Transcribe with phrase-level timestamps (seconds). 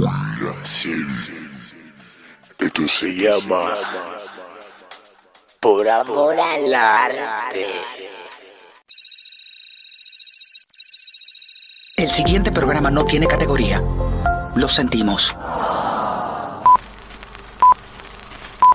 [0.00, 1.06] Brasil.
[2.58, 3.72] Esto se llama
[5.58, 7.66] Por amor al arte.
[11.96, 13.82] El siguiente programa no tiene categoría.
[14.54, 15.34] Lo sentimos.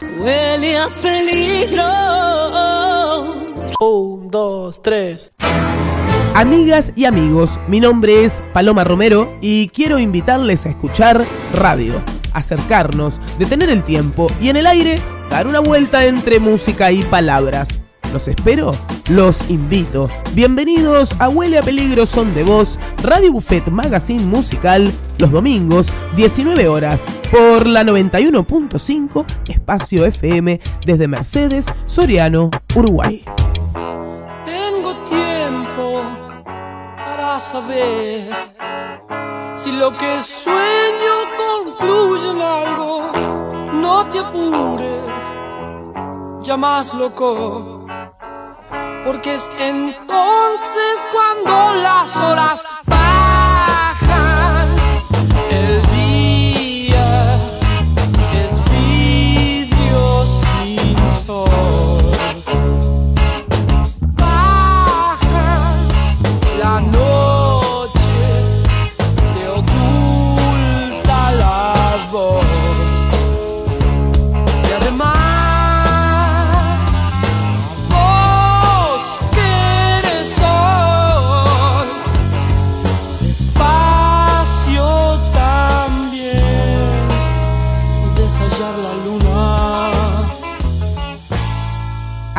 [0.01, 1.87] Huele a peligro.
[3.79, 5.31] Un, dos, tres.
[6.35, 11.93] Amigas y amigos, mi nombre es Paloma Romero y quiero invitarles a escuchar radio,
[12.33, 17.83] acercarnos, detener el tiempo y en el aire dar una vuelta entre música y palabras.
[18.11, 18.75] Los espero,
[19.09, 20.09] los invito.
[20.33, 26.67] Bienvenidos a Huele a Peligro Son de Voz, Radio Buffet Magazine Musical, los domingos, 19
[26.67, 33.23] horas, por la 91.5 Espacio FM desde Mercedes, Soriano, Uruguay.
[37.43, 38.29] Saber
[39.55, 43.11] si lo que sueño concluye en algo.
[43.73, 45.23] No te apures,
[46.41, 47.85] ya más loco.
[49.03, 53.32] Porque es entonces cuando las horas bajan.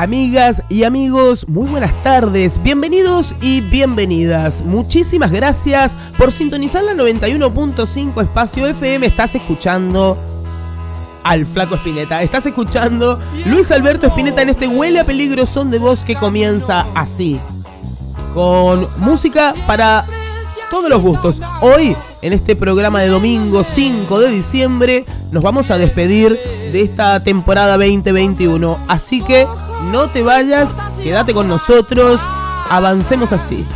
[0.04, 4.60] Amigas y amigos, muy buenas tardes, bienvenidos y bienvenidas.
[4.60, 9.06] Muchísimas gracias por sintonizar la 91.5 Espacio FM.
[9.06, 10.18] Estás escuchando
[11.22, 12.22] al Flaco Espineta.
[12.22, 16.84] Estás escuchando Luis Alberto Espineta en este Huele a Peligro Son de Voz que comienza
[16.94, 17.40] así.
[18.34, 20.04] Con música para
[20.70, 21.40] todos los gustos.
[21.62, 26.38] Hoy, en este programa de domingo 5 de diciembre, nos vamos a despedir
[26.72, 28.78] de esta temporada 2021.
[28.86, 29.46] Así que
[29.90, 32.20] no te vayas, quédate con nosotros,
[32.70, 33.66] avancemos así.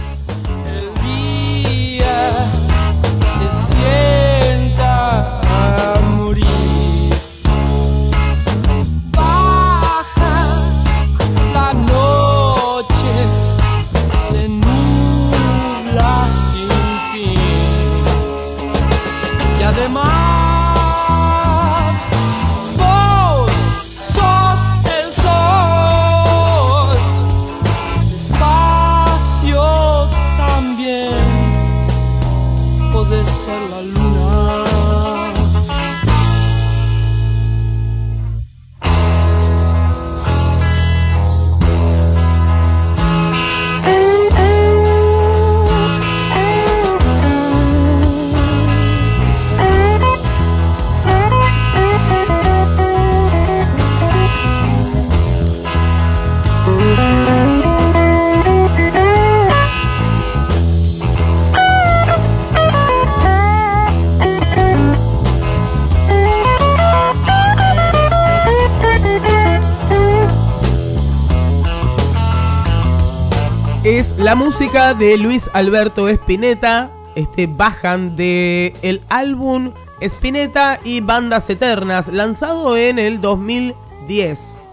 [74.28, 79.72] La música de Luis Alberto Espineta, este bajan de el álbum
[80.02, 84.68] Espineta y Bandas Eternas, lanzado en el 2010.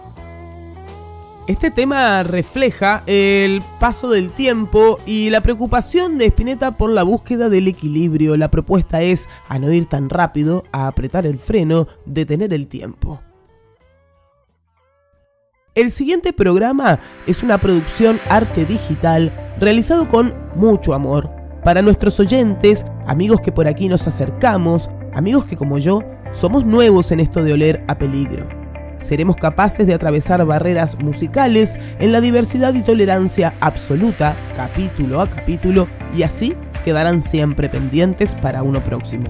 [1.46, 7.48] Este tema refleja el paso del tiempo y la preocupación de Spinetta por la búsqueda
[7.48, 8.36] del equilibrio.
[8.36, 13.22] La propuesta es a no ir tan rápido, a apretar el freno, detener el tiempo.
[15.76, 21.30] El siguiente programa es una producción arte digital realizado con mucho amor.
[21.62, 26.02] Para nuestros oyentes, amigos que por aquí nos acercamos, amigos que como yo
[26.32, 28.48] somos nuevos en esto de oler a peligro.
[28.96, 35.88] Seremos capaces de atravesar barreras musicales en la diversidad y tolerancia absoluta, capítulo a capítulo,
[36.16, 36.54] y así
[36.86, 39.26] quedarán siempre pendientes para uno próximo.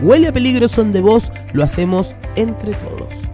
[0.00, 3.24] Huele a peligro son de voz, lo hacemos entre todos.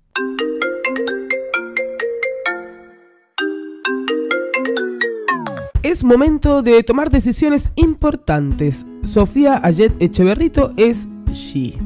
[5.82, 8.87] Es momento de tomar decisiones importantes.
[9.03, 11.79] Sofía Ayet Echeverrito es SHE.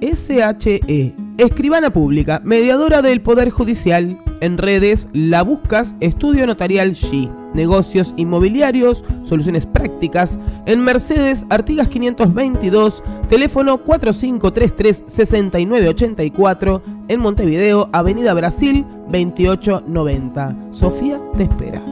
[0.00, 1.14] S-H-E.
[1.38, 4.18] Escribana pública, mediadora del Poder Judicial.
[4.40, 7.30] En redes la buscas Estudio Notarial SHE.
[7.52, 10.38] Negocios inmobiliarios, soluciones prácticas.
[10.66, 16.80] En Mercedes, Artigas 522, teléfono 4533-6984.
[17.08, 20.56] En Montevideo, Avenida Brasil 2890.
[20.70, 21.84] Sofía te espera.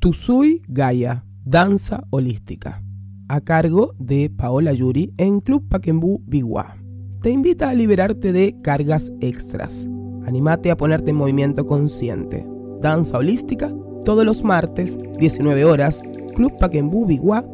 [0.00, 2.82] Tusui Gaia, danza holística,
[3.28, 6.76] a cargo de Paola Yuri en Club Paquembú Biguá.
[7.22, 9.88] Te invita a liberarte de cargas extras.
[10.26, 12.46] Animate a ponerte en movimiento consciente.
[12.80, 13.70] Danza holística,
[14.04, 16.02] todos los martes, 19 horas,
[16.34, 17.44] Club Paquembú Biguá.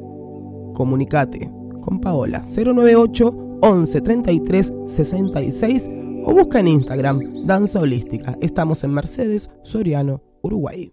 [0.75, 1.51] Comunicate
[1.81, 5.91] con Paola 098 11 33 66
[6.25, 8.37] o busca en Instagram Danza Holística.
[8.41, 10.93] Estamos en Mercedes, Soriano, Uruguay.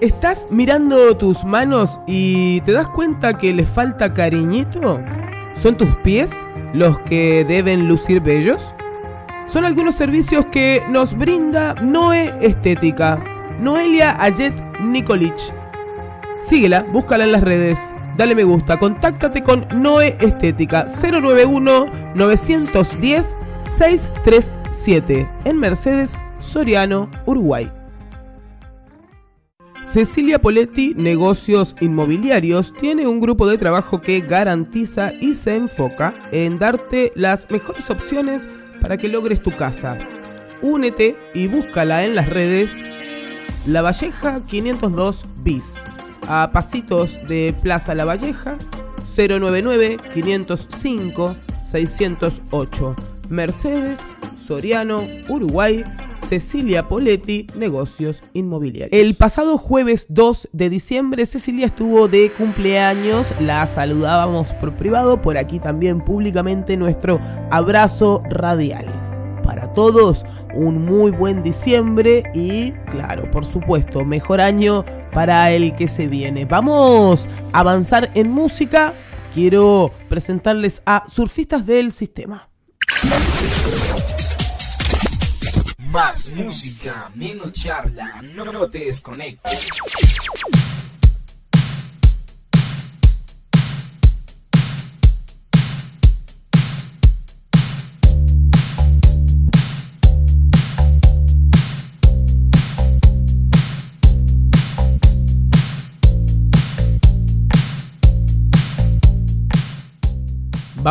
[0.00, 5.00] ¿Estás mirando tus manos y te das cuenta que les falta cariñito?
[5.54, 6.32] ¿Son tus pies
[6.72, 8.74] los que deben lucir bellos?
[9.48, 13.18] Son algunos servicios que nos brinda Noe Estética.
[13.58, 15.54] Noelia Ayet Nikolich.
[16.38, 17.94] Síguela, búscala en las redes.
[18.18, 23.34] Dale me gusta, contáctate con Noe Estética 091 910
[23.64, 27.72] 637 en Mercedes, Soriano, Uruguay.
[29.80, 36.58] Cecilia Poletti Negocios Inmobiliarios tiene un grupo de trabajo que garantiza y se enfoca en
[36.58, 38.46] darte las mejores opciones
[38.80, 39.98] para que logres tu casa.
[40.62, 42.72] Únete y búscala en las redes
[43.66, 45.84] La Valleja 502 bis.
[46.26, 48.58] A pasitos de Plaza La Valleja
[49.16, 53.17] 099 505 608.
[53.28, 54.06] Mercedes,
[54.38, 55.84] Soriano, Uruguay
[56.28, 58.92] Cecilia Poletti, negocios inmobiliarios.
[58.92, 65.38] El pasado jueves 2 de diciembre, Cecilia estuvo de cumpleaños, la saludábamos por privado, por
[65.38, 67.20] aquí también públicamente nuestro
[67.50, 68.86] abrazo radial.
[69.42, 75.88] Para todos, un muy buen diciembre y, claro, por supuesto, mejor año para el que
[75.88, 76.44] se viene.
[76.44, 78.92] Vamos a avanzar en música.
[79.32, 82.48] Quiero presentarles a Surfistas del Sistema.
[85.78, 89.68] Más música, menos charla, no te desconectes.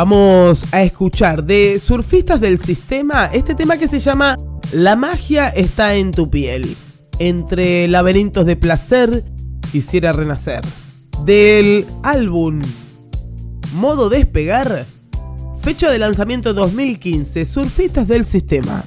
[0.00, 4.36] Vamos a escuchar de Surfistas del Sistema este tema que se llama
[4.70, 6.76] La magia está en tu piel.
[7.18, 9.24] Entre laberintos de placer,
[9.72, 10.60] quisiera renacer.
[11.24, 12.60] Del álbum
[13.72, 14.86] Modo Despegar,
[15.60, 18.84] fecha de lanzamiento 2015, Surfistas del Sistema.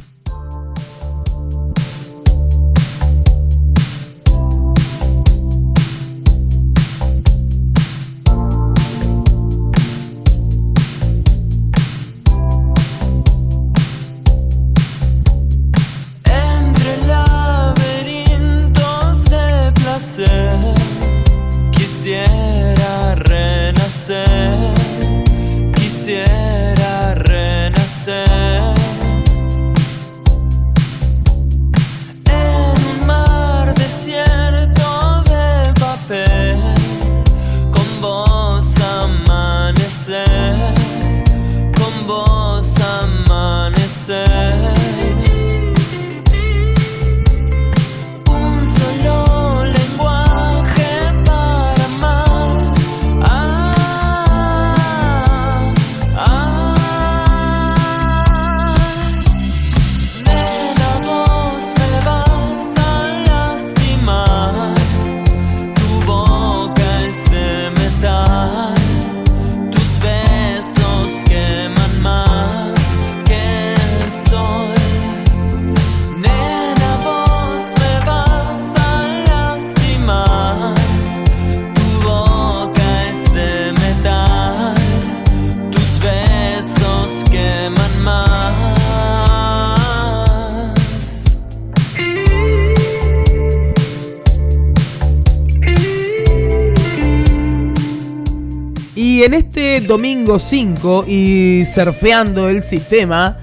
[100.35, 103.37] 5.5 y surfeando el sistema,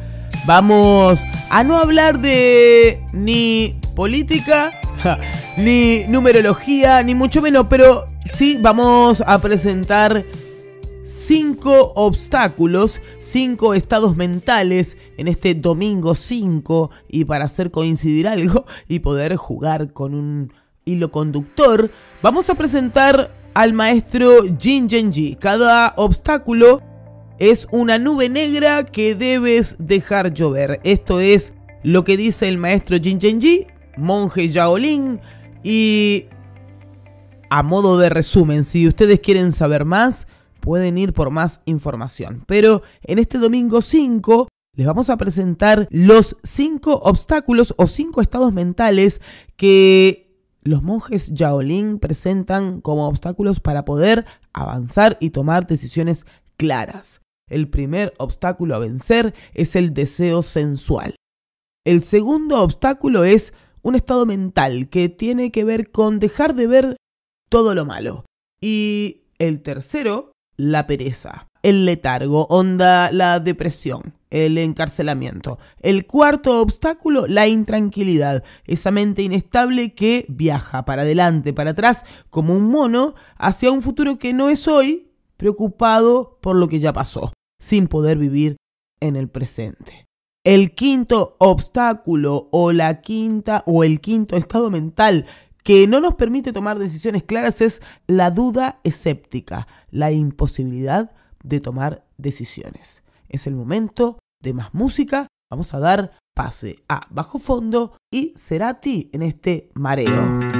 [0.46, 4.72] vamos a no hablar de ni política,
[5.56, 10.24] ni numerología, ni mucho menos, pero sí vamos a presentar
[11.04, 19.00] 5 obstáculos, 5 estados mentales en este domingo 5 y para hacer coincidir algo y
[19.00, 20.52] poder jugar con un
[20.84, 21.90] hilo conductor,
[22.22, 25.34] vamos a presentar al maestro Jin Genji.
[25.34, 26.80] Cada obstáculo
[27.40, 30.78] es una nube negra que debes dejar llover.
[30.84, 35.18] Esto es lo que dice el maestro Jin Genji, monje Shaolin
[35.64, 36.26] y
[37.50, 40.28] a modo de resumen, si ustedes quieren saber más,
[40.60, 42.44] pueden ir por más información.
[42.46, 44.46] Pero en este domingo 5
[44.76, 49.20] les vamos a presentar los 5 obstáculos o 5 estados mentales
[49.56, 50.27] que
[50.62, 57.20] los monjes Shaolin presentan como obstáculos para poder avanzar y tomar decisiones claras.
[57.48, 61.14] El primer obstáculo a vencer es el deseo sensual.
[61.84, 66.96] El segundo obstáculo es un estado mental que tiene que ver con dejar de ver
[67.48, 68.26] todo lo malo.
[68.60, 75.58] Y el tercero la pereza, el letargo, onda la depresión, el encarcelamiento.
[75.80, 82.54] El cuarto obstáculo, la intranquilidad, esa mente inestable que viaja para adelante, para atrás, como
[82.54, 87.32] un mono, hacia un futuro que no es hoy, preocupado por lo que ya pasó,
[87.60, 88.56] sin poder vivir
[89.00, 90.06] en el presente.
[90.44, 95.26] El quinto obstáculo o la quinta o el quinto estado mental
[95.62, 102.06] que no nos permite tomar decisiones claras es la duda escéptica, la imposibilidad de tomar
[102.16, 103.02] decisiones.
[103.28, 105.26] Es el momento de más música.
[105.50, 110.57] Vamos a dar pase a Bajo Fondo y Cerati en este mareo.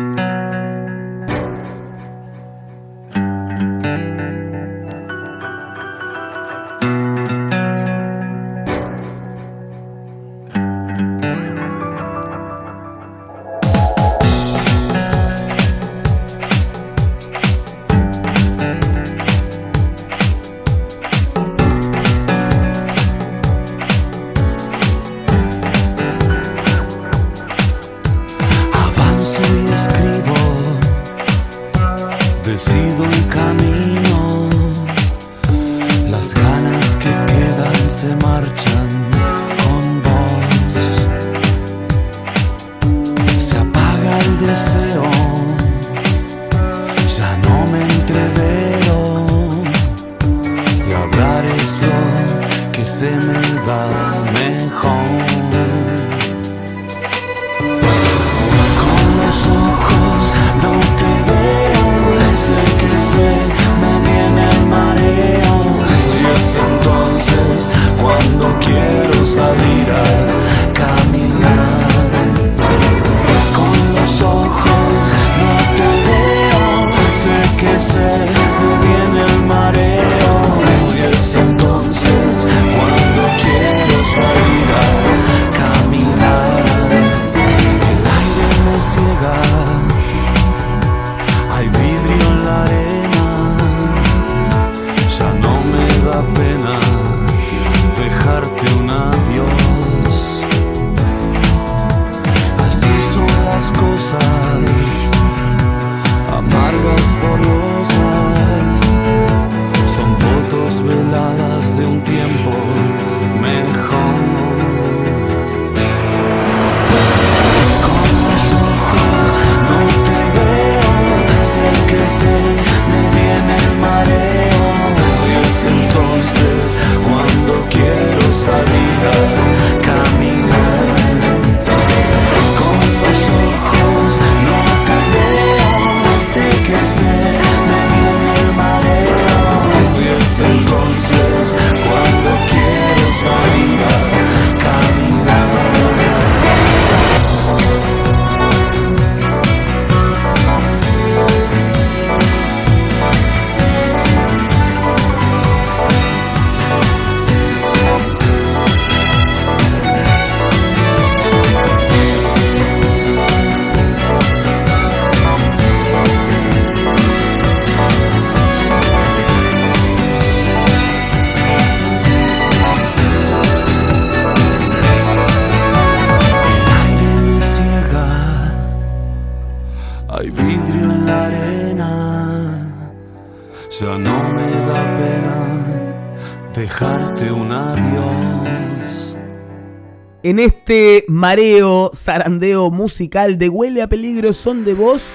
[190.68, 195.14] Este mareo, zarandeo musical de Huele a Peligro Son de Voz,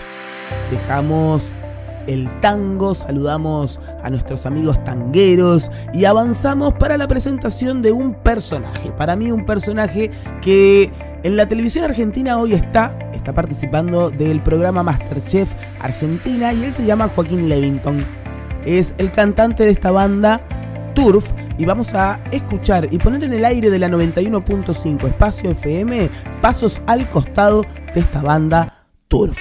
[0.72, 1.52] dejamos
[2.08, 8.90] el tango, saludamos a nuestros amigos tangueros y avanzamos para la presentación de un personaje.
[8.98, 10.10] Para mí un personaje
[10.42, 10.92] que
[11.22, 16.84] en la televisión argentina hoy está, está participando del programa Masterchef Argentina y él se
[16.84, 18.04] llama Joaquín Levington.
[18.66, 20.42] Es el cantante de esta banda
[20.94, 21.26] Turf
[21.58, 26.10] y vamos a escuchar y poner en el aire de la 91.5 Espacio FM
[26.42, 29.38] pasos al costado de esta banda Turf.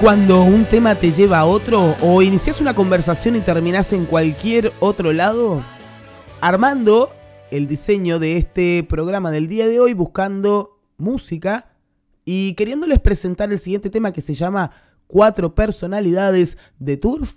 [0.00, 4.72] Cuando un tema te lleva a otro o inicias una conversación y terminás en cualquier
[4.80, 5.62] otro lado?
[6.40, 7.10] Armando
[7.50, 11.72] el diseño de este programa del día de hoy buscando música
[12.24, 14.70] y queriéndoles presentar el siguiente tema que se llama
[15.06, 17.34] Cuatro personalidades de Turf.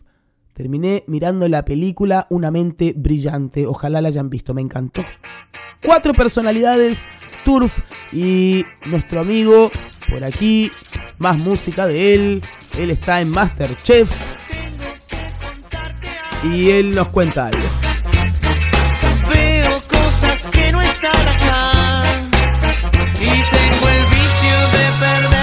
[0.53, 3.67] Terminé mirando la película Una mente brillante.
[3.67, 5.01] Ojalá la hayan visto, me encantó.
[5.83, 7.09] Cuatro personalidades,
[7.43, 7.79] Turf
[8.11, 9.71] y nuestro amigo
[10.09, 10.71] por aquí,
[11.17, 12.43] más música de él.
[12.77, 14.09] Él está en Masterchef
[16.43, 17.59] y él nos cuenta algo.
[19.29, 21.71] Veo cosas que no están acá
[23.19, 25.42] y tengo el vicio de perderme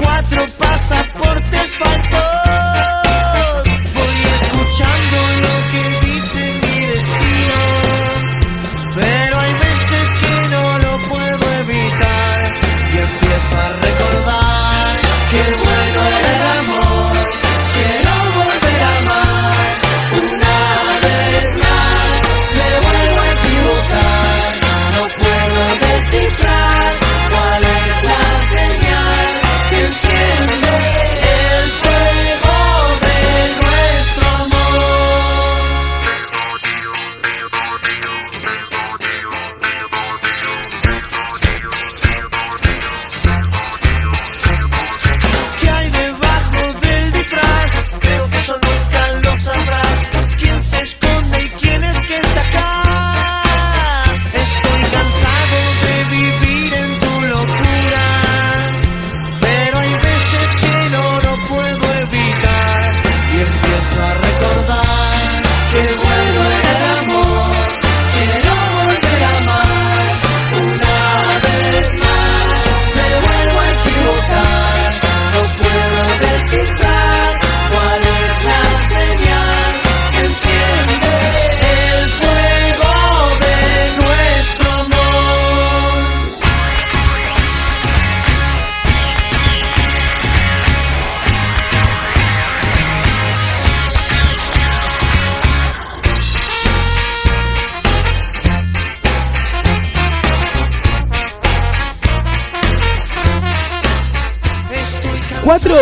[0.00, 1.76] cuatro pasaportes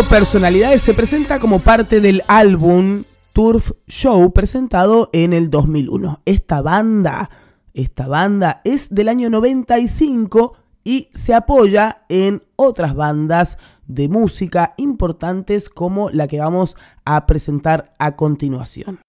[0.08, 6.20] Personalidades se presenta como parte del álbum Turf Show presentado en el 2001.
[6.26, 7.30] Esta banda,
[7.74, 15.68] esta banda es del año 95 y se apoya en otras bandas de música importantes
[15.68, 19.00] como la que vamos a presentar a continuación.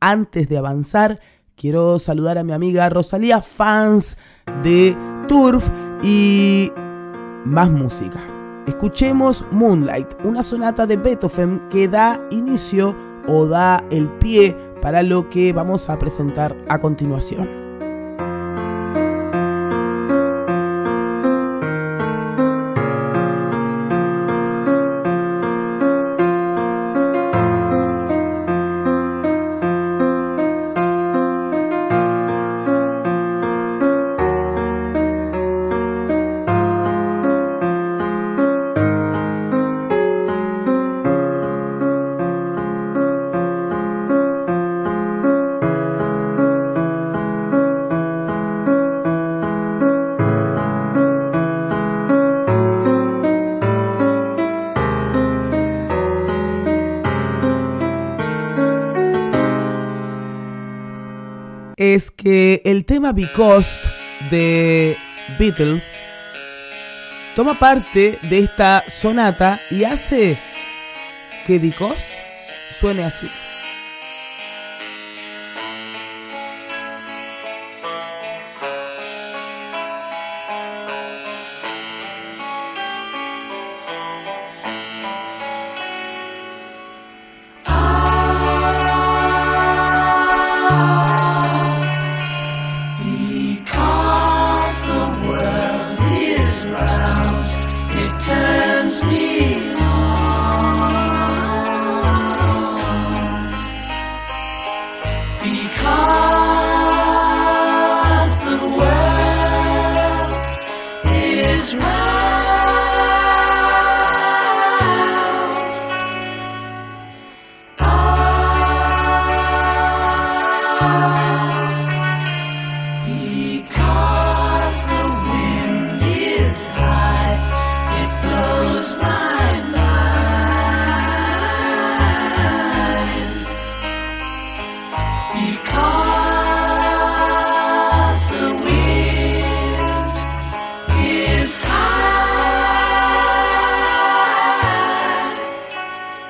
[0.00, 1.20] Antes de avanzar,
[1.56, 4.16] quiero saludar a mi amiga Rosalía, fans
[4.62, 4.96] de
[5.28, 5.68] Turf
[6.02, 6.70] y
[7.44, 8.33] más música.
[8.66, 12.94] Escuchemos Moonlight, una sonata de Beethoven que da inicio
[13.28, 17.63] o da el pie para lo que vamos a presentar a continuación.
[63.04, 63.82] Tema Because
[64.30, 64.96] de
[65.38, 66.00] Beatles
[67.36, 70.38] toma parte de esta sonata y hace
[71.46, 72.14] que Because
[72.80, 73.28] suene así.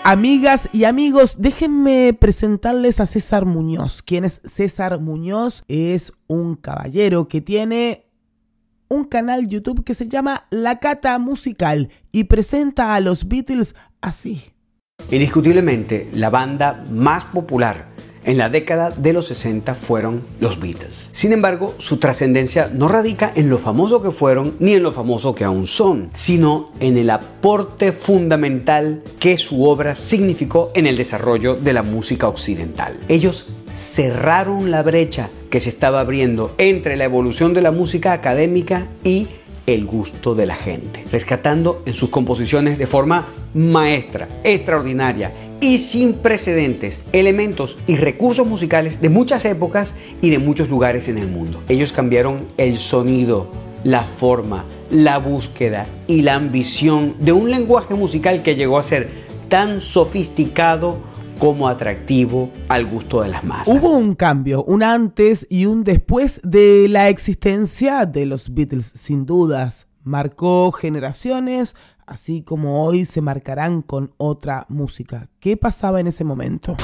[0.07, 4.03] Amigas y amigos, déjenme presentarles a César Muñoz.
[4.03, 5.65] ¿Quién es César Muñoz?
[5.67, 8.05] Es un caballero que tiene
[8.89, 14.43] un canal YouTube que se llama La Cata Musical y presenta a los Beatles así.
[15.11, 17.94] Indiscutiblemente, la banda más popular
[18.25, 21.09] en la década de los 60 fueron los Beatles.
[21.13, 25.35] Sin embargo, su trascendencia no radica en lo famoso que fueron ni en lo famoso
[25.35, 31.55] que aún son, sino en el aporte fundamental que su obra significó en el desarrollo
[31.55, 32.99] de la música occidental.
[33.09, 38.89] Ellos cerraron la brecha que se estaba abriendo entre la evolución de la música académica
[39.03, 39.29] y
[39.67, 46.15] el gusto de la gente, rescatando en sus composiciones de forma maestra, extraordinaria y sin
[46.15, 51.63] precedentes elementos y recursos musicales de muchas épocas y de muchos lugares en el mundo.
[51.69, 53.49] Ellos cambiaron el sonido,
[53.83, 59.09] la forma, la búsqueda y la ambición de un lenguaje musical que llegó a ser
[59.49, 60.99] tan sofisticado
[61.39, 63.69] como atractivo al gusto de las masas.
[63.69, 69.27] Hubo un cambio, un antes y un después de la existencia de los Beatles, sin
[69.27, 69.87] dudas.
[70.03, 71.75] Marcó generaciones,
[72.07, 75.29] así como hoy se marcarán con otra música.
[75.41, 76.77] ¿Qué pasaba en ese momento?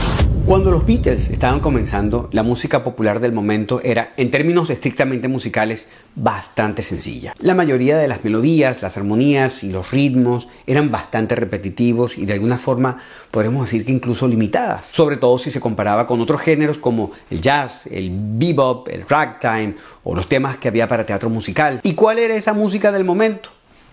[0.47, 5.87] Cuando los Beatles estaban comenzando, la música popular del momento era, en términos estrictamente musicales,
[6.17, 7.35] bastante sencilla.
[7.39, 12.33] La mayoría de las melodías, las armonías y los ritmos eran bastante repetitivos y de
[12.33, 12.99] alguna forma
[13.31, 17.41] podemos decir que incluso limitadas, sobre todo si se comparaba con otros géneros como el
[17.41, 21.81] jazz, el bebop, el ragtime o los temas que había para teatro musical.
[21.83, 23.51] ¿Y cuál era esa música del momento?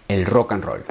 [0.08, 0.86] El rock and roll.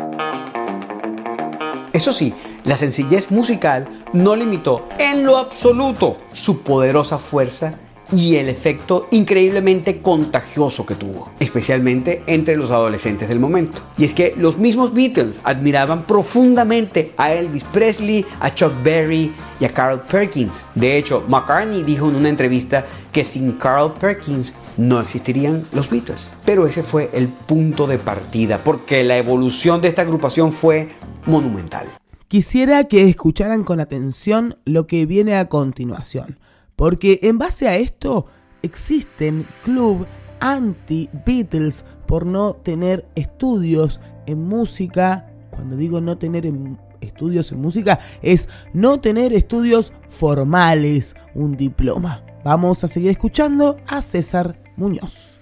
[1.92, 7.79] Eso sí, la sencillez musical no limitó en lo absoluto su poderosa fuerza
[8.12, 13.81] y el efecto increíblemente contagioso que tuvo, especialmente entre los adolescentes del momento.
[13.99, 19.64] Y es que los mismos Beatles admiraban profundamente a Elvis Presley, a Chuck Berry y
[19.64, 20.66] a Carl Perkins.
[20.75, 26.33] De hecho, McCartney dijo en una entrevista que sin Carl Perkins no existirían los Beatles.
[26.45, 30.88] Pero ese fue el punto de partida, porque la evolución de esta agrupación fue
[31.25, 31.87] monumental.
[32.29, 36.38] Quisiera que escucharan con atención lo que viene a continuación,
[36.77, 38.27] porque en base a esto
[38.62, 40.07] existen club
[40.41, 45.31] anti-Beatles por no tener estudios en música.
[45.51, 52.25] Cuando digo no tener en- estudios en música, es no tener estudios formales, un diploma.
[52.45, 55.41] Vamos a seguir escuchando a César Muñoz.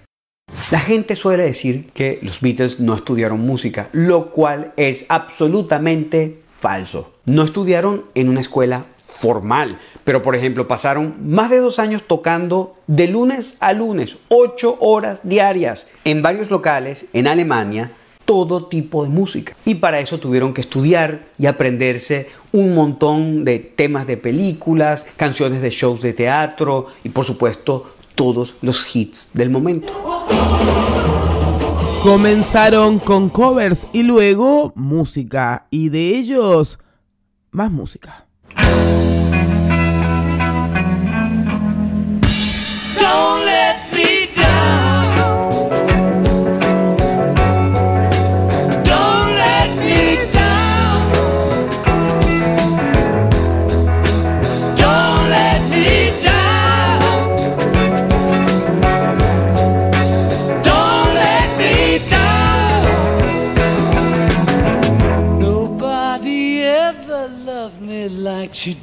[0.71, 7.13] La gente suele decir que los Beatles no estudiaron música, lo cual es absolutamente falso.
[7.25, 12.75] No estudiaron en una escuela formal, pero por ejemplo pasaron más de dos años tocando
[12.87, 17.93] de lunes a lunes, ocho horas diarias, en varios locales en Alemania,
[18.25, 19.55] todo tipo de música.
[19.63, 25.61] Y para eso tuvieron que estudiar y aprenderse un montón de temas de películas, canciones
[25.61, 29.93] de shows de teatro y por supuesto todos los hits del momento.
[32.01, 36.77] Comenzaron con covers y luego música, y de ellos
[37.51, 38.25] más música.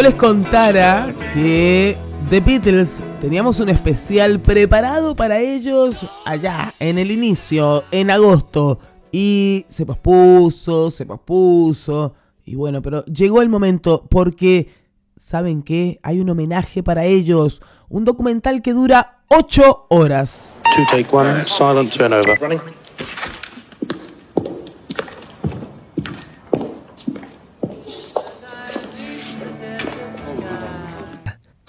[0.00, 1.94] Yo les contara que
[2.30, 8.78] The Beatles teníamos un especial preparado para ellos allá, en el inicio, en agosto,
[9.12, 12.14] y se pospuso, se pospuso,
[12.46, 14.72] y bueno, pero llegó el momento porque,
[15.16, 16.00] ¿saben qué?
[16.02, 17.60] Hay un homenaje para ellos,
[17.90, 20.62] un documental que dura 8 horas.
[20.76, 22.38] Two take one, silent turnover.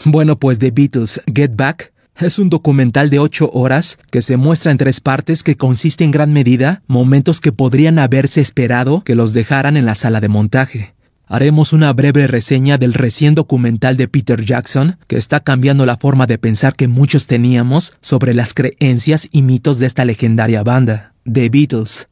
[0.04, 4.72] Bueno, pues The Beatles Get Back es un documental de 8 horas que se muestra
[4.72, 9.34] en tres partes que consiste en gran medida momentos que podrían haberse esperado que los
[9.34, 10.96] dejaran en la sala de montaje.
[11.28, 16.26] Haremos una breve reseña del recién documental de Peter Jackson, que está cambiando la forma
[16.26, 21.50] de pensar que muchos teníamos sobre las creencias y mitos de esta legendaria banda, The
[21.50, 22.08] Beatles.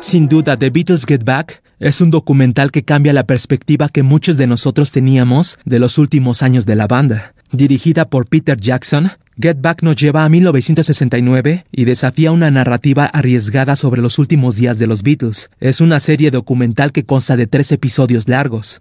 [0.00, 4.36] Sin duda, The Beatles Get Back es un documental que cambia la perspectiva que muchos
[4.36, 7.34] de nosotros teníamos de los últimos años de la banda.
[7.52, 13.74] Dirigida por Peter Jackson, Get Back nos lleva a 1969 y desafía una narrativa arriesgada
[13.74, 15.50] sobre los últimos días de los Beatles.
[15.58, 18.80] Es una serie documental que consta de tres episodios largos.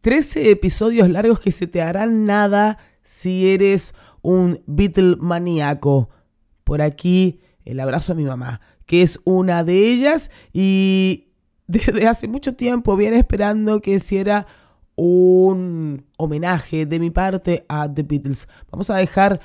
[0.00, 6.08] 13 episodios largos que se te harán nada si eres un Beatle maníaco.
[6.64, 11.31] Por aquí el abrazo a mi mamá, que es una de ellas y
[11.72, 14.46] desde hace mucho tiempo viene esperando que hiciera
[14.94, 18.46] un homenaje de mi parte a The Beatles.
[18.70, 19.40] Vamos a dejar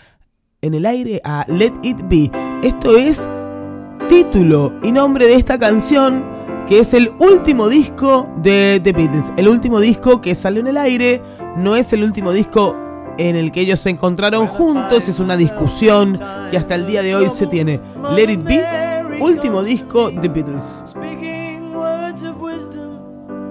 [0.61, 2.29] en el aire a Let It Be.
[2.63, 3.29] Esto es
[4.09, 6.25] título y nombre de esta canción
[6.67, 9.31] que es el último disco de The Beatles.
[9.37, 11.21] El último disco que salió en el aire.
[11.55, 12.75] No es el último disco
[13.17, 15.07] en el que ellos se encontraron juntos.
[15.07, 16.19] Es una discusión
[16.51, 17.79] que hasta el día de hoy se tiene.
[18.13, 20.83] Let It Be, último disco de Beatles.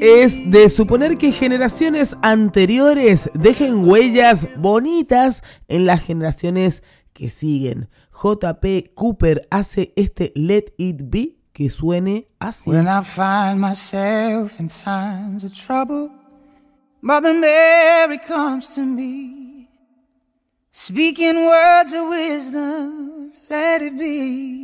[0.00, 7.88] Es de suponer que generaciones anteriores dejen huellas bonitas en las generaciones que siguen.
[8.12, 12.68] JP Cooper hace este Let It Be que suene así.
[12.68, 16.10] When I find myself in times of trouble,
[17.00, 19.68] Mother Mary comes to me,
[20.72, 24.63] speaking words of wisdom, let it be.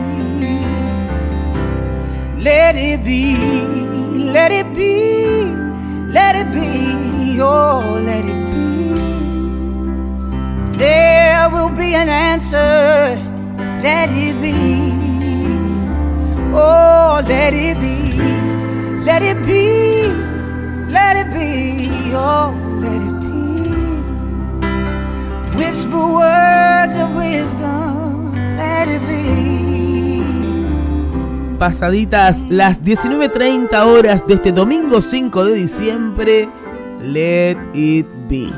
[2.43, 3.35] Let it be,
[4.33, 5.45] let it be,
[6.11, 8.97] let it be, oh, let it be.
[10.75, 13.15] There will be an answer,
[13.83, 14.55] let it be.
[16.51, 18.17] Oh, let it be,
[19.05, 20.07] let it be,
[20.91, 23.69] let it be, oh, let it be.
[25.55, 29.90] Whisper words of wisdom, let it be.
[31.61, 36.49] Pasaditas las 19.30 horas de este domingo 5 de diciembre,
[37.03, 38.51] Let It Be.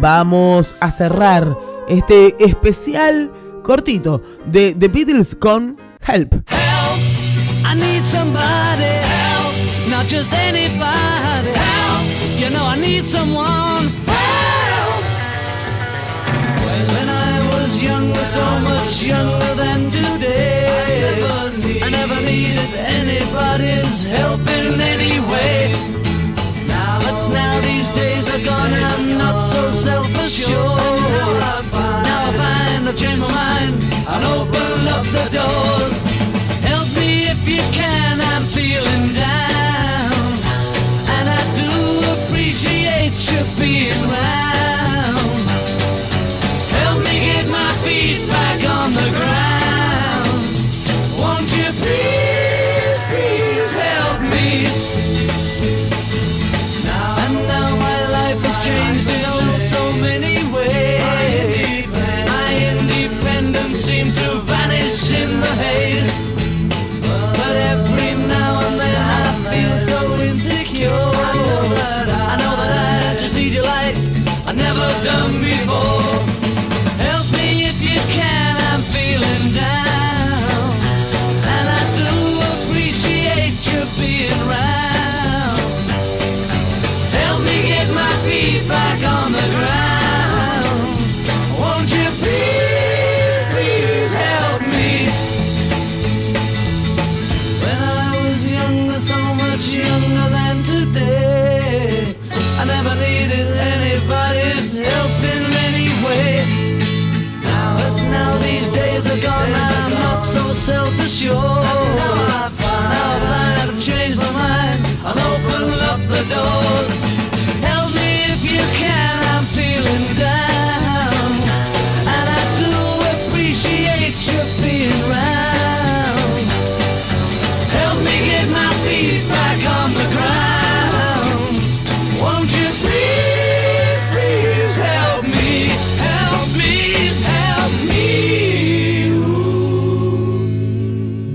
[0.00, 1.56] Vamos a cerrar
[1.88, 3.30] este especial
[3.62, 6.34] cortito de The Beatles con Help.
[7.64, 9.54] I need somebody help,
[9.88, 12.40] not just anybody help.
[12.40, 15.04] You know I need someone help.
[16.90, 20.11] When I was younger, so much younger than today,
[22.74, 25.81] anybody's help in any way.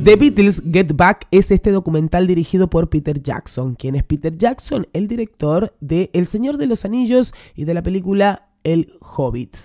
[0.07, 3.75] The Beatles Get Back es este documental dirigido por Peter Jackson.
[3.75, 4.87] ¿Quién es Peter Jackson?
[4.93, 9.57] El director de El Señor de los Anillos y de la película El Hobbit.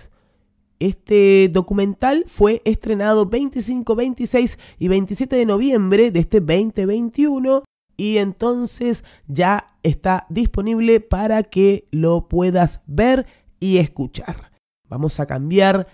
[0.79, 7.63] Este documental fue estrenado 25, 26 y 27 de noviembre de este 2021
[7.95, 13.27] y entonces ya está disponible para que lo puedas ver
[13.61, 14.51] y escuchar.
[14.89, 15.87] Vamos a cambiar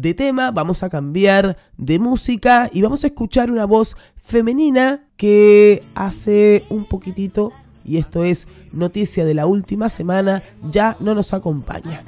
[0.00, 5.84] de tema, vamos a cambiar de música y vamos a escuchar una voz femenina que
[5.94, 7.52] hace un poquitito,
[7.84, 12.02] y esto es noticia de la última semana, ya no nos acompaña.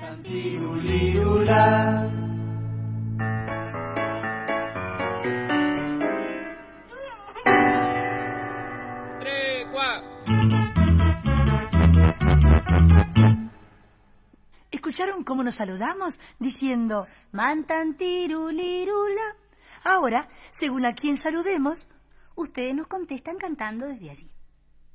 [14.77, 16.21] ¿Escucharon cómo nos saludamos?
[16.39, 19.37] Diciendo mantantirulirula.
[19.85, 21.89] Ahora, según a quien saludemos,
[22.35, 24.31] ustedes nos contestan cantando desde allí.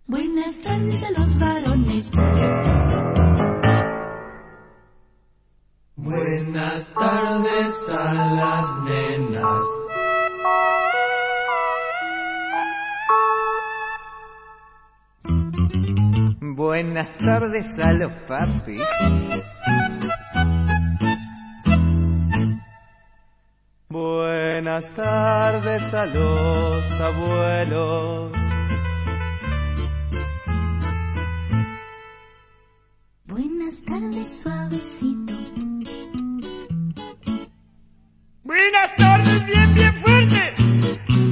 [0.05, 2.11] Buenas tardes a los varones.
[5.95, 9.61] Buenas tardes a las nenas.
[16.54, 18.82] Buenas tardes a los papis.
[23.88, 28.32] Buenas tardes a los abuelos.
[33.26, 35.34] Buenas tardes, suavecito.
[38.43, 41.30] Buenas tardes, bien, bien fuerte.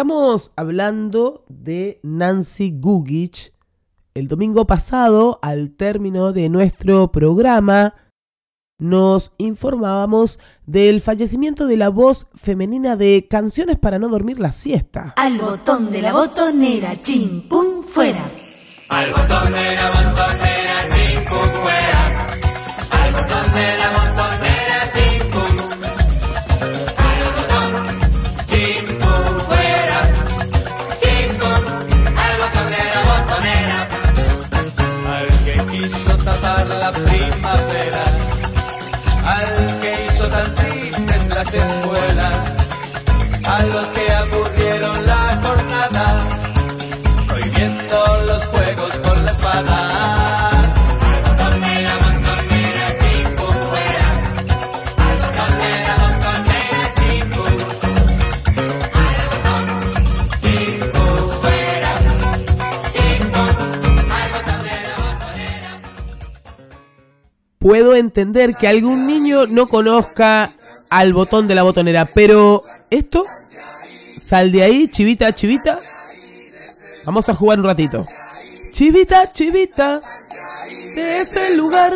[0.00, 3.52] Estamos hablando de Nancy Gugich.
[4.14, 7.92] El domingo pasado, al término de nuestro programa,
[8.78, 15.12] nos informábamos del fallecimiento de la voz femenina de Canciones para no dormir la siesta.
[15.18, 18.32] Al botón de la botonera, chim, pum, fuera.
[18.88, 22.26] Al botón de la botonera, chim, pum, fuera.
[22.90, 23.99] Al botón de la botonera,
[43.66, 46.26] los que aburrieron la jornada,
[47.26, 50.00] prohibiendo los juegos con la espada.
[67.60, 70.50] Puedo entender que algún niño no conozca
[70.88, 73.26] al botón de la botonera, pero esto,
[74.30, 75.80] sal de ahí, chivita, chivita.
[77.04, 78.06] Vamos a jugar un ratito.
[78.72, 80.00] Chivita, chivita,
[80.94, 81.92] de ese lugar.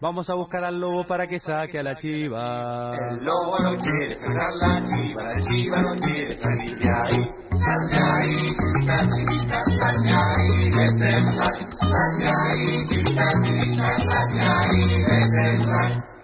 [0.00, 2.94] Vamos a buscar al lobo para que saque a la chiva.
[3.10, 7.34] El lobo no quiere sacar la chiva, la chiva no quiere salir de ahí.
[7.52, 11.55] Sal de ahí, chivita, chivita, sal de ahí de ese lugar.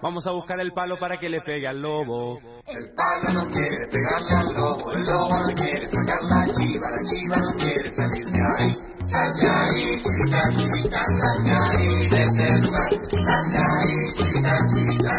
[0.03, 2.41] Vamos a buscar el palo para que le pegue al lobo.
[2.67, 7.03] El palo no quiere pegarle al lobo, el lobo no quiere sacar la chiva, la
[7.05, 8.77] chiva no quiere salir de ahí.
[9.01, 12.91] Sal de ahí, chivita, sal de ahí de ese lugar.
[12.91, 14.09] Sal de ahí,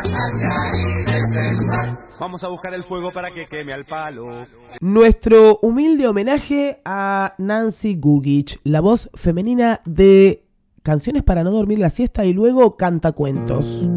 [0.04, 2.08] sal de ahí de ese lugar.
[2.20, 4.46] Vamos a buscar el fuego para que queme al palo.
[4.82, 10.46] Nuestro humilde homenaje a Nancy Gugich, la voz femenina de
[10.82, 13.88] Canciones para no dormir la siesta y luego Cantacuentos.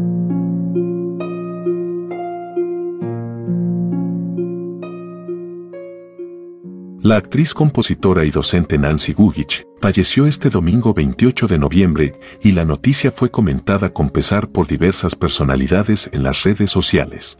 [7.07, 12.65] La actriz, compositora y docente Nancy Gugich falleció este domingo 28 de noviembre y la
[12.65, 17.37] noticia fue comentada con pesar por diversas personalidades en las redes sociales.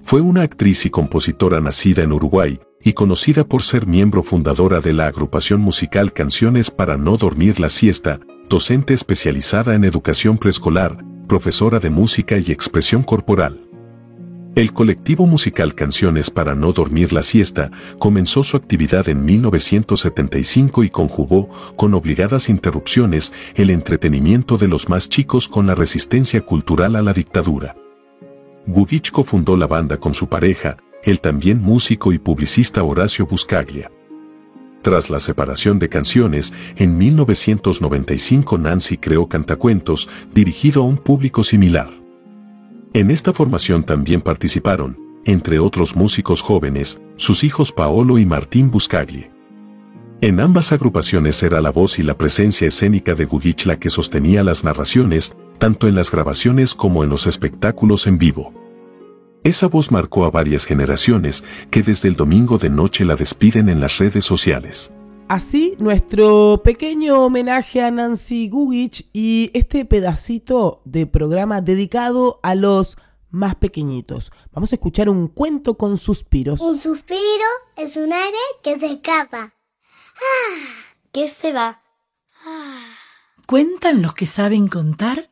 [0.00, 4.94] Fue una actriz y compositora nacida en Uruguay y conocida por ser miembro fundadora de
[4.94, 8.18] la agrupación musical Canciones para no dormir la siesta,
[8.48, 13.69] docente especializada en educación preescolar, profesora de música y expresión corporal.
[14.60, 20.90] El colectivo musical Canciones para no dormir la siesta comenzó su actividad en 1975 y
[20.90, 27.00] conjugó, con obligadas interrupciones, el entretenimiento de los más chicos con la resistencia cultural a
[27.00, 27.74] la dictadura.
[28.66, 33.90] Gugich fundó la banda con su pareja, el también músico y publicista Horacio Buscaglia.
[34.82, 41.99] Tras la separación de canciones, en 1995 Nancy creó Cantacuentos, dirigido a un público similar.
[42.92, 49.30] En esta formación también participaron, entre otros músicos jóvenes, sus hijos Paolo y Martín Buscaglia.
[50.20, 54.42] En ambas agrupaciones era la voz y la presencia escénica de Gugich la que sostenía
[54.42, 58.52] las narraciones, tanto en las grabaciones como en los espectáculos en vivo.
[59.44, 63.80] Esa voz marcó a varias generaciones que desde el domingo de noche la despiden en
[63.80, 64.92] las redes sociales.
[65.30, 72.96] Así, nuestro pequeño homenaje a Nancy Gugich y este pedacito de programa dedicado a los
[73.30, 74.32] más pequeñitos.
[74.50, 76.60] Vamos a escuchar un cuento con suspiros.
[76.60, 79.54] Un suspiro es un aire que se escapa.
[80.16, 80.56] Ah,
[81.12, 81.80] que se va.
[83.46, 85.30] Cuentan los que saben contar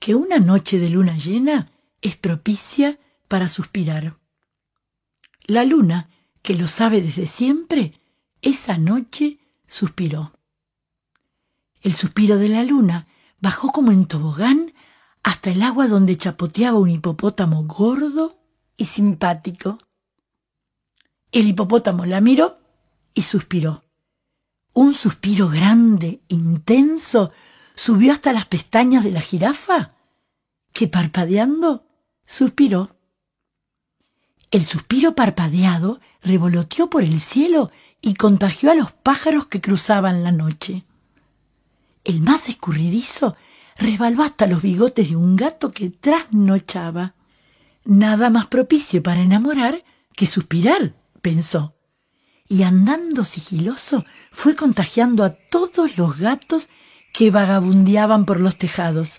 [0.00, 1.70] que una noche de luna llena
[2.02, 4.18] es propicia para suspirar.
[5.46, 6.10] La luna,
[6.42, 7.97] que lo sabe desde siempre,
[8.42, 10.32] esa noche suspiró.
[11.80, 13.06] El suspiro de la luna
[13.40, 14.72] bajó como en tobogán
[15.22, 18.38] hasta el agua donde chapoteaba un hipopótamo gordo
[18.76, 19.78] y simpático.
[21.32, 22.58] El hipopótamo la miró
[23.14, 23.84] y suspiró.
[24.72, 27.32] Un suspiro grande, intenso,
[27.74, 29.94] subió hasta las pestañas de la jirafa,
[30.72, 31.86] que parpadeando
[32.24, 32.96] suspiró.
[34.50, 37.70] El suspiro parpadeado revoloteó por el cielo
[38.00, 40.84] y contagió a los pájaros que cruzaban la noche.
[42.04, 43.36] El más escurridizo
[43.76, 47.14] resbaló hasta los bigotes de un gato que trasnochaba.
[47.84, 49.84] Nada más propicio para enamorar
[50.14, 51.74] que suspirar, pensó.
[52.48, 56.68] Y andando sigiloso fue contagiando a todos los gatos
[57.12, 59.18] que vagabundeaban por los tejados.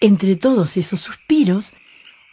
[0.00, 1.72] Entre todos esos suspiros,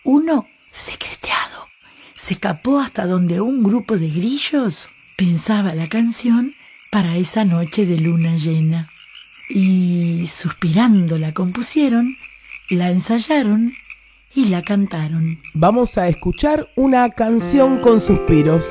[0.03, 1.67] uno secreteado
[2.15, 6.55] se escapó hasta donde un grupo de grillos pensaba la canción
[6.91, 8.89] para esa noche de luna llena.
[9.49, 12.17] Y suspirando la compusieron,
[12.69, 13.73] la ensayaron
[14.33, 15.39] y la cantaron.
[15.53, 18.67] Vamos a escuchar una canción con suspiros.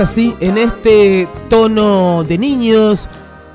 [0.00, 3.06] Así, en este tono de niños,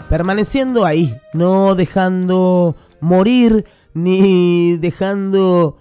[0.10, 3.66] permaneciendo ahí, no dejando morir,
[3.96, 5.78] ni dejando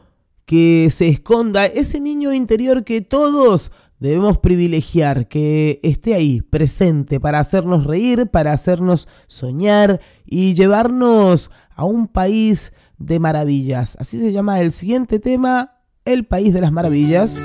[0.46, 7.40] que se esconda ese niño interior que todos debemos privilegiar, que esté ahí, presente, para
[7.40, 13.98] hacernos reír, para hacernos soñar y llevarnos a un país de maravillas.
[14.00, 17.38] Así se llama el siguiente tema, El País de las Maravillas.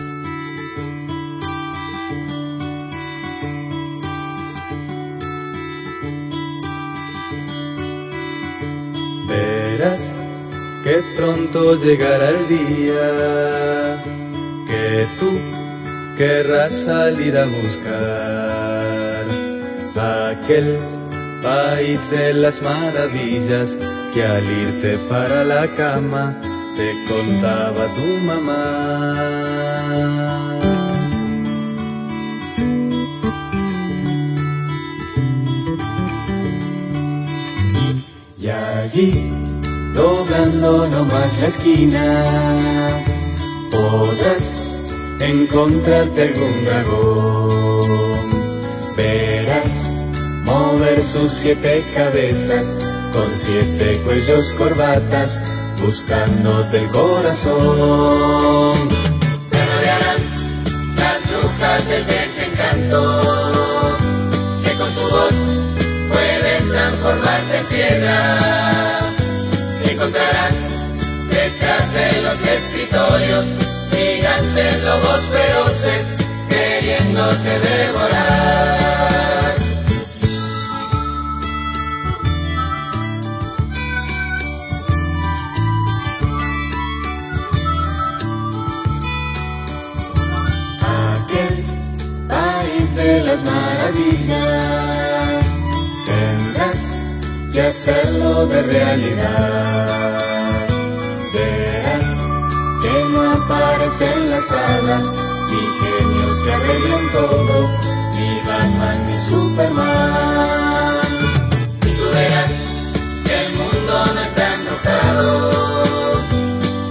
[10.84, 14.04] Que pronto llegará el día
[14.68, 15.40] que tú
[16.18, 18.20] querrás salir a buscar
[20.32, 20.80] aquel
[21.42, 23.78] país de las maravillas
[24.14, 26.40] que al irte para la cama
[26.78, 29.50] te contaba tu mamá.
[38.38, 39.39] Ya allí,
[39.94, 43.04] doblando nomás la esquina,
[43.72, 44.60] podrás
[45.20, 48.20] encontrarte algún dragón.
[48.96, 49.90] Verás
[50.44, 52.78] mover sus siete cabezas
[53.14, 55.44] con siete cuellos corbatas,
[55.82, 58.88] buscándote el corazón.
[59.50, 60.22] Te rodearán
[60.98, 63.98] las brujas del desencanto,
[64.64, 65.34] que con su voz
[66.12, 68.79] pueden transformarte en piedra.
[70.00, 70.56] Encontrarás
[71.30, 73.46] detrás de los escritorios
[73.92, 76.06] gigantes lobos feroces
[76.48, 78.80] queriéndote devorar.
[91.18, 91.64] aquel
[92.30, 95.09] país de las maravillas.
[97.60, 99.90] Que hacerlo de realidad.
[101.34, 102.10] Verás
[102.82, 105.06] que no aparecen las hadas,
[105.52, 107.56] ni genios que arreglan todo,
[108.16, 111.08] ni Batman ni Superman.
[111.82, 112.54] Y tú verás
[113.26, 115.28] que el mundo no está embrujado,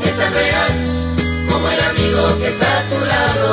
[0.05, 0.75] es tan real
[1.51, 3.51] como el amigo que está a tu lado.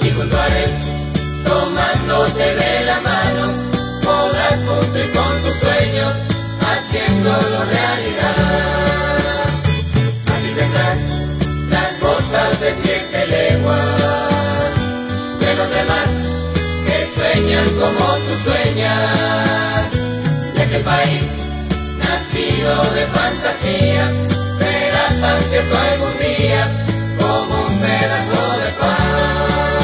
[0.00, 0.72] Y junto a él,
[1.44, 3.11] tomándote de la mano,
[4.66, 6.14] con tus sueños,
[6.60, 8.36] haciéndolo realidad.
[10.34, 10.98] Así tendrás
[11.70, 14.72] las botas de siete leguas
[15.40, 16.08] de los demás
[16.86, 19.86] que sueñan como tú sueñas.
[20.56, 21.24] De que el país
[21.98, 24.10] nacido de fantasía
[24.58, 26.68] será tan cierto algún día
[27.18, 29.81] como un pedazo de pan.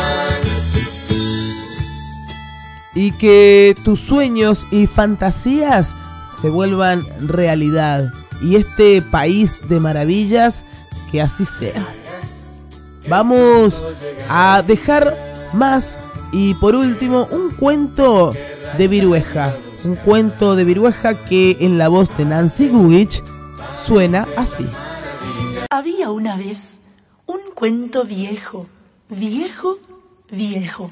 [2.98, 5.94] Y que tus sueños y fantasías
[6.36, 8.12] se vuelvan realidad.
[8.42, 10.64] Y este país de maravillas,
[11.12, 11.86] que así sea.
[13.08, 13.84] Vamos
[14.28, 15.16] a dejar
[15.52, 15.96] más
[16.32, 18.32] y por último un cuento
[18.76, 19.54] de Virueja.
[19.84, 23.22] Un cuento de Virueja que en la voz de Nancy Gugich
[23.74, 24.68] suena así.
[25.70, 26.80] Había una vez
[27.26, 28.66] un cuento viejo,
[29.08, 29.78] viejo,
[30.32, 30.90] viejo.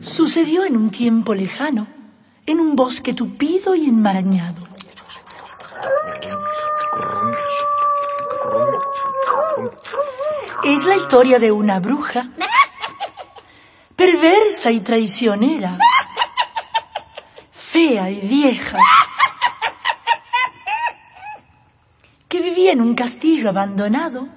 [0.00, 1.86] Sucedió en un tiempo lejano,
[2.46, 4.62] en un bosque tupido y enmarañado.
[10.64, 12.30] Es la historia de una bruja,
[13.96, 15.76] perversa y traicionera,
[17.52, 18.78] fea y vieja,
[22.68, 24.28] en un castillo abandonado.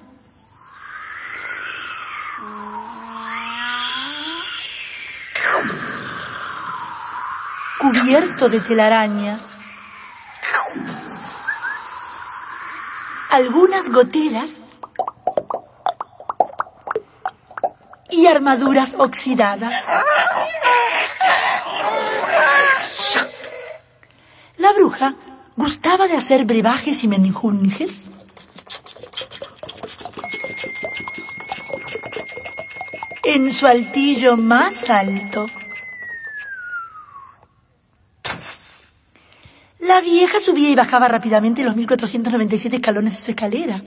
[7.80, 9.48] cubierto de telarañas,
[13.30, 14.50] algunas goteras
[18.10, 19.72] y armaduras oxidadas.
[24.56, 25.14] La bruja
[25.56, 28.10] gustaba de hacer brebajes y menjunjes.
[33.38, 35.46] En su altillo más alto.
[39.78, 43.80] La vieja subía y bajaba rápidamente los 1497 escalones de su escalera.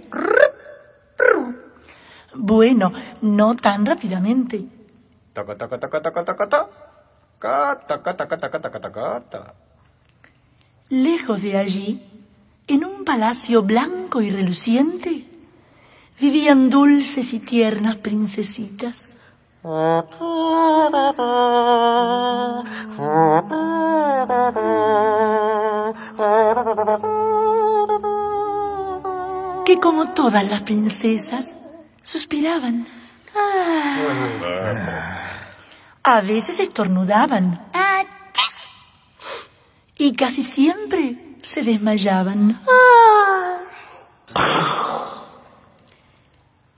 [2.34, 4.64] Bueno, no tan rápidamente.
[10.88, 12.02] Lejos de allí,
[12.68, 15.26] en un palacio blanco y reluciente,
[16.22, 19.12] vivían dulces y tiernas princesitas.
[19.64, 19.70] Que
[29.80, 31.56] como todas las princesas,
[32.02, 32.88] suspiraban.
[36.02, 37.68] A veces estornudaban.
[39.96, 42.60] Y casi siempre se desmayaban.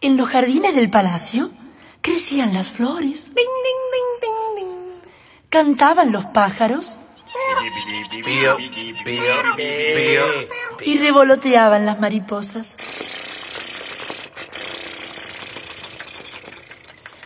[0.02, 1.50] En los jardines del palacio
[2.04, 3.32] crecían las flores.
[5.49, 6.95] Cantaban los pájaros
[10.82, 12.68] y revoloteaban las mariposas.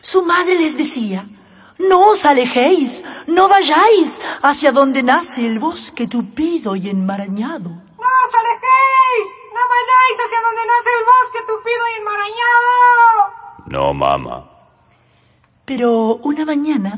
[0.02, 1.26] Su madre les decía,
[1.80, 7.70] no os alejéis, no vayáis hacia donde nace el bosque tupido y enmarañado.
[7.70, 9.28] ¡No os alejéis!
[9.54, 12.58] ¡No vayáis hacia donde nace el bosque tupido y enmarañado!
[13.68, 14.57] No, mamá.
[15.68, 16.98] Pero una mañana,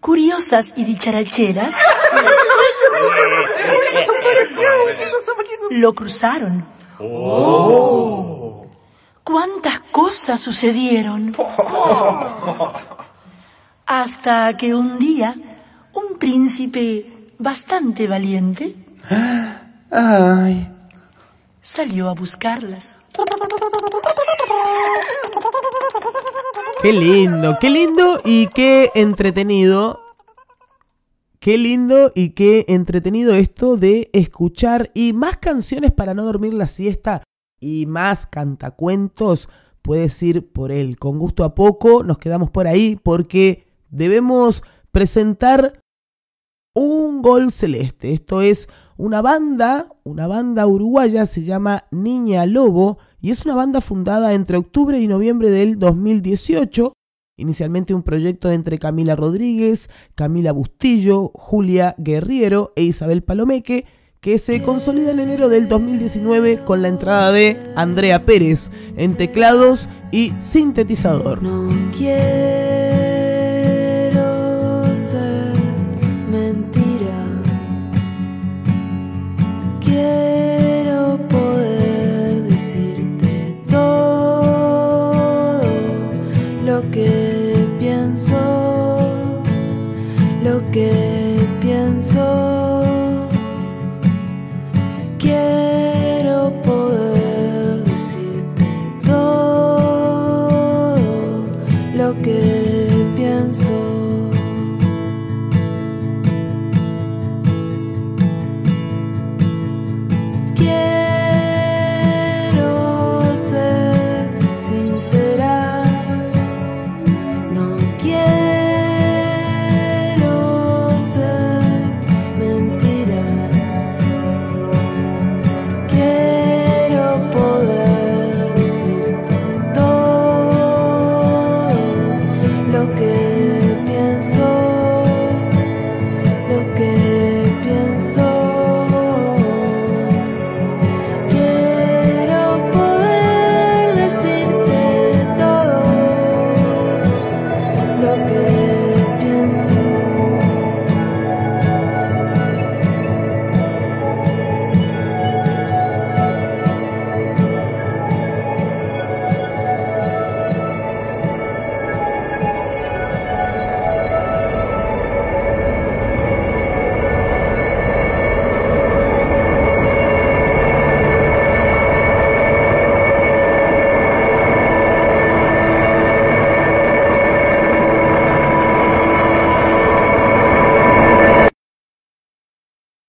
[0.00, 1.72] curiosas y dicharacheras,
[5.70, 6.62] lo cruzaron.
[9.24, 11.34] ¿Cuántas cosas sucedieron?
[13.86, 15.34] Hasta que un día,
[15.94, 18.76] un príncipe bastante valiente
[19.90, 20.68] Ay.
[21.62, 22.94] salió a buscarlas.
[26.86, 29.98] Qué lindo, qué lindo y qué entretenido.
[31.40, 36.68] Qué lindo y qué entretenido esto de escuchar y más canciones para no dormir la
[36.68, 37.24] siesta
[37.58, 39.48] y más cantacuentos.
[39.82, 40.96] Puedes ir por él.
[40.96, 44.62] Con gusto a poco nos quedamos por ahí porque debemos
[44.92, 45.80] presentar
[46.72, 48.12] un gol celeste.
[48.12, 53.80] Esto es una banda, una banda uruguaya, se llama Niña Lobo y es una banda
[53.80, 56.92] fundada entre octubre y noviembre del 2018.
[57.38, 63.84] Inicialmente un proyecto entre Camila Rodríguez, Camila Bustillo, Julia Guerriero e Isabel Palomeque,
[64.20, 69.88] que se consolida en enero del 2019 con la entrada de Andrea Pérez en teclados
[70.10, 71.40] y sintetizador.
[71.96, 72.85] Quiero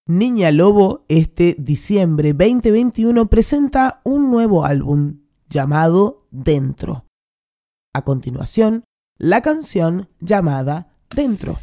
[0.10, 7.04] Niña Lobo este diciembre 2021 presenta un nuevo álbum llamado Dentro.
[7.94, 8.86] A continuación,
[9.18, 11.58] la canción llamada Dentro.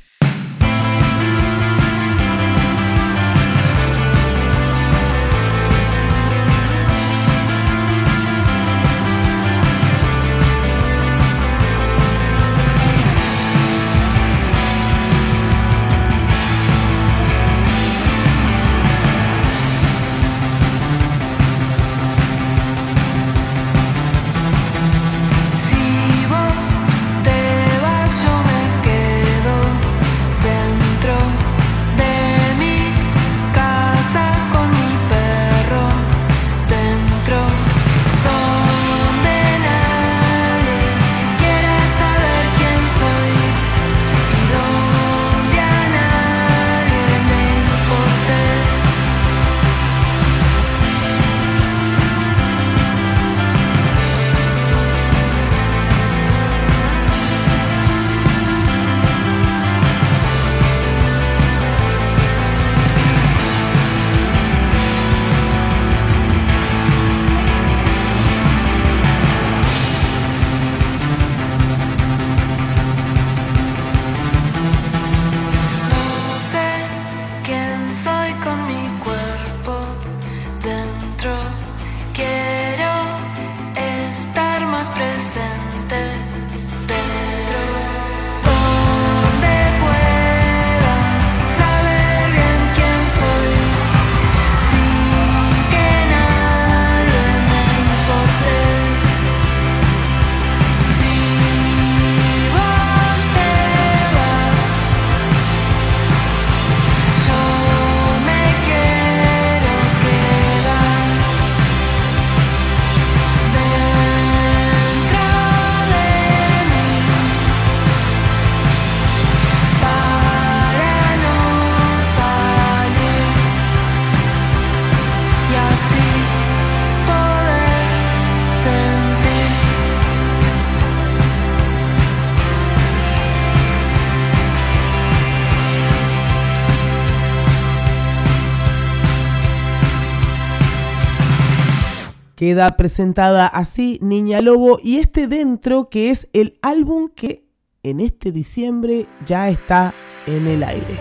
[142.45, 147.49] Queda presentada así Niña Lobo y este dentro que es el álbum que
[147.83, 149.95] en este diciembre ya está
[150.27, 150.99] en el aire.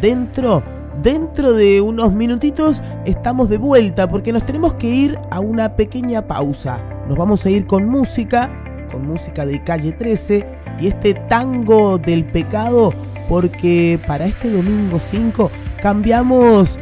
[0.00, 0.62] Dentro,
[1.02, 6.28] dentro de unos minutitos estamos de vuelta porque nos tenemos que ir a una pequeña
[6.28, 6.78] pausa.
[7.08, 8.48] Nos vamos a ir con música,
[8.92, 10.46] con música de calle 13
[10.80, 12.94] y este tango del pecado
[13.28, 15.50] porque para este domingo 5
[15.80, 16.78] cambiamos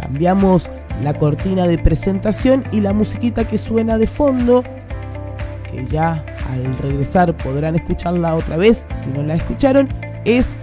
[0.00, 0.70] cambiamos
[1.02, 4.64] la cortina de presentación y la musiquita que suena de fondo
[5.70, 9.88] que ya al regresar podrán escucharla otra vez si no la escucharon
[10.24, 10.56] es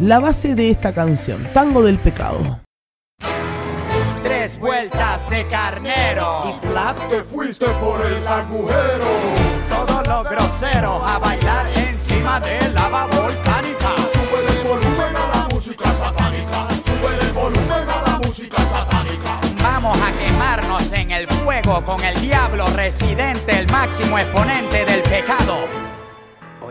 [0.00, 2.60] la base de esta canción Tango del pecado
[4.22, 9.06] Tres vueltas de carnero y flap te fuiste por el agujero.
[9.68, 13.94] Todos los groseros a bailar encima de lava volcánica.
[14.12, 16.68] Sube el volumen a la música satánica.
[16.84, 19.45] Sube el volumen a la música satánica.
[19.68, 25.56] Vamos a quemarnos en el fuego con el diablo residente, el máximo exponente del pecado.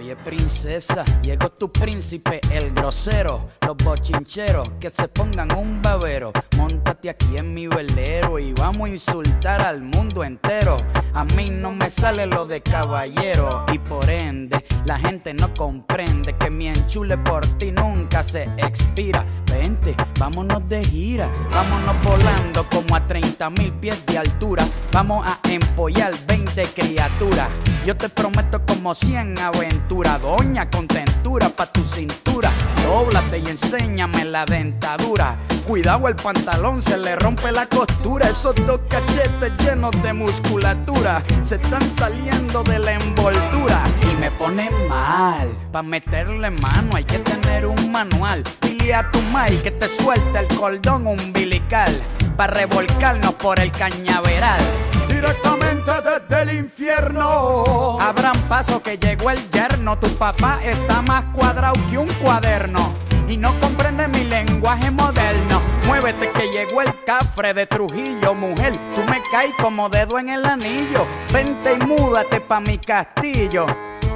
[0.06, 6.32] Oye princesa, llegó tu príncipe, el grosero, los bochincheros que se pongan un babero.
[6.58, 10.78] Móntate aquí en mi velero y vamos a insultar al mundo entero.
[11.16, 16.36] A mí no me sale lo de caballero y por ende la gente no comprende
[16.38, 19.26] que mi enchule por ti nunca se expira.
[19.48, 24.68] Vente, vámonos de gira, vámonos volando como a 30 mil pies de altura.
[24.92, 27.50] Vamos a empollar 20 criaturas.
[27.86, 32.52] Yo te prometo como 100 aventuras, doña contentura pa' tu cintura.
[32.84, 35.38] Dóblate y enséñame la dentadura.
[35.66, 38.30] Cuidado el pantalón, se le rompe la costura.
[38.30, 43.84] Esos dos cachetes llenos de musculatura se están saliendo de la envoltura.
[44.12, 48.44] Y me pone mal, pa' meterle mano hay que tener un manual.
[48.62, 51.94] Dile a tu mai que te suelte el cordón umbilical.
[52.36, 54.62] Pa' revolcarnos por el cañaveral.
[55.08, 55.65] Directamente
[56.02, 57.98] desde el infierno.
[58.00, 59.98] Abran paso que llegó el yerno.
[59.98, 62.94] Tu papá está más cuadrado que un cuaderno.
[63.28, 65.62] Y no comprende mi lenguaje moderno.
[65.88, 68.74] Muévete que llegó el cafre de Trujillo, mujer.
[68.96, 71.06] Tú me caes como dedo en el anillo.
[71.32, 73.66] Vente y múdate pa' mi castillo.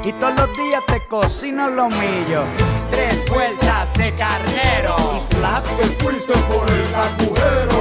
[0.03, 2.43] Y todos los días te cocino lo mío.
[2.91, 4.95] Tres vueltas de carnero.
[5.15, 7.79] Y flap te fuiste por el agujero.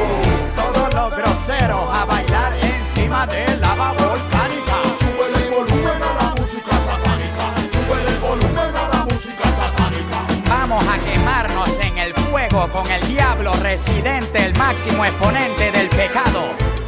[0.56, 2.27] Todos los groseros a bailar
[3.08, 4.76] encima de lava volcánica.
[4.98, 7.54] Sube el volumen a la música satánica.
[7.72, 10.26] Sube el volumen a la música satánica.
[10.48, 16.42] Vamos a quemarnos en el fuego con el diablo residente, el máximo exponente del pecado.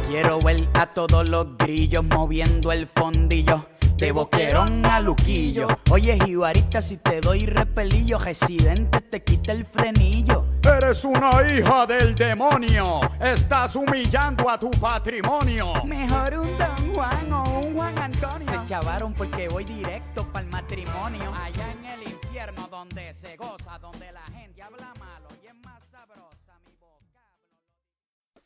[0.07, 3.65] Quiero ver a todos los grillos moviendo el fondillo.
[4.01, 5.67] De boquerón a luquillo.
[5.91, 10.43] Oye, jibarita, si te doy repelillo, residente te quita el frenillo.
[10.63, 12.99] Eres una hija del demonio.
[13.19, 15.85] Estás humillando a tu patrimonio.
[15.85, 18.49] Mejor un Don Juan o un Juan Antonio.
[18.49, 21.31] Se chavaron porque voy directo para el matrimonio.
[21.35, 25.83] Allá en el infierno donde se goza, donde la gente habla malo y es más
[25.91, 27.21] sabrosa mi boca.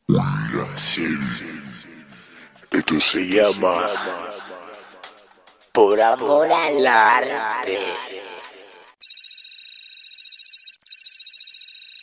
[0.10, 1.18] Brasil.
[2.72, 3.86] Esto se llama
[5.76, 7.78] Por amor al arte.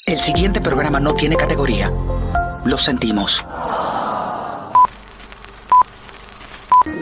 [0.05, 1.91] El siguiente programa no tiene categoría.
[2.67, 3.43] Lo sentimos.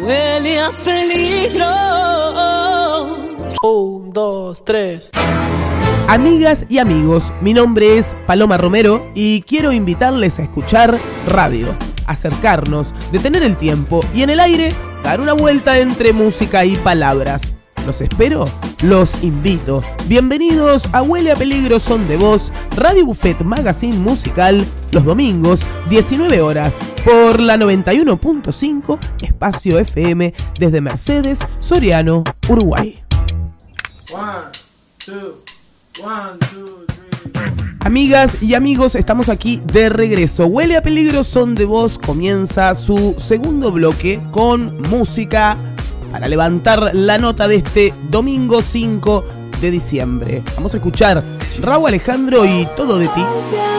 [0.01, 1.67] Huele a peligro.
[3.65, 5.11] Un, dos, tres.
[6.07, 11.75] Amigas y amigos, mi nombre es Paloma Romero y quiero invitarles a escuchar radio,
[12.11, 17.55] acercarnos, detener el tiempo y en el aire dar una vuelta entre música y palabras.
[17.87, 18.47] Los espero,
[18.83, 19.83] los invito.
[20.07, 26.43] Bienvenidos a Huele a Peligro Son de Voz, Radio Buffet Magazine Musical, los domingos, 19
[26.43, 33.03] horas, por la 91.5 Espacio FM desde Mercedes, Soriano, Uruguay.
[34.13, 34.51] One,
[34.99, 35.43] two,
[36.03, 36.80] one, two,
[37.83, 40.45] Amigas y amigos, estamos aquí de regreso.
[40.47, 41.99] Huele a peligro, son de voz.
[41.99, 45.57] Comienza su segundo bloque con música
[46.13, 49.25] para levantar la nota de este domingo 5
[49.63, 50.43] de diciembre.
[50.57, 51.25] Vamos a escuchar
[51.59, 53.23] Raúl Alejandro y todo de ti.
[53.23, 53.71] Oh.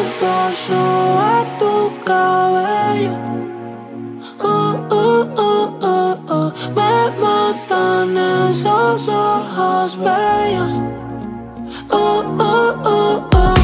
[11.94, 13.61] Oh, oh, oh, oh,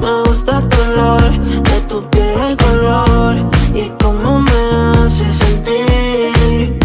[0.00, 3.36] Me gusta el color de tu piel, el color
[3.74, 4.60] y cómo me
[5.04, 6.78] hace sentir.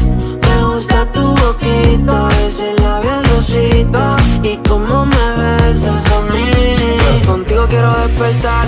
[0.46, 7.22] Me gusta tu boquita, ese labial rosita y cómo me besas a mí.
[7.26, 8.68] Contigo quiero despertar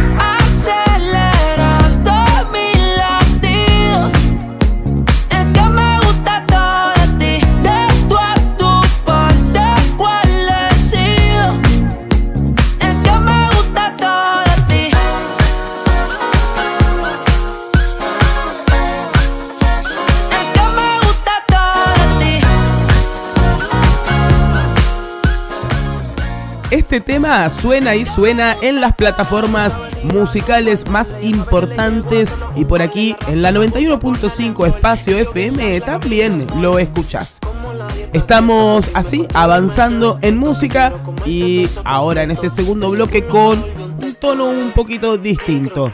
[26.91, 29.79] Este tema suena y suena en las plataformas
[30.13, 37.39] musicales más importantes y por aquí en la 91.5 Espacio FM también lo escuchás.
[38.11, 40.91] Estamos así avanzando en música
[41.25, 43.63] y ahora en este segundo bloque con
[44.03, 45.93] un tono un poquito distinto.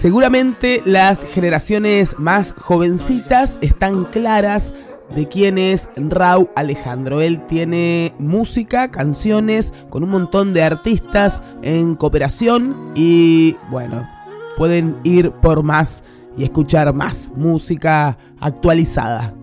[0.00, 4.72] Seguramente las generaciones más jovencitas están claras
[5.14, 7.20] de quién es Raúl Alejandro.
[7.20, 14.08] Él tiene música, canciones con un montón de artistas en cooperación y bueno,
[14.56, 16.02] pueden ir por más
[16.34, 19.34] y escuchar más música actualizada.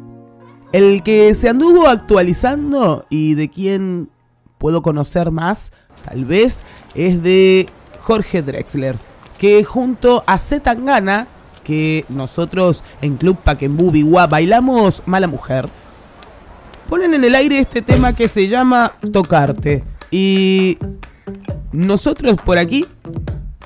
[0.72, 4.10] El que se anduvo actualizando y de quien
[4.58, 5.72] puedo conocer más,
[6.04, 6.64] tal vez,
[6.96, 8.98] es de Jorge Drexler,
[9.38, 11.28] que junto a Zetangana,
[11.64, 15.70] que nosotros en Club Paquembú Biguá bailamos Mala Mujer,
[16.90, 19.84] ponen en el aire este tema que se llama Tocarte.
[20.10, 20.78] Y
[21.72, 22.86] nosotros por aquí,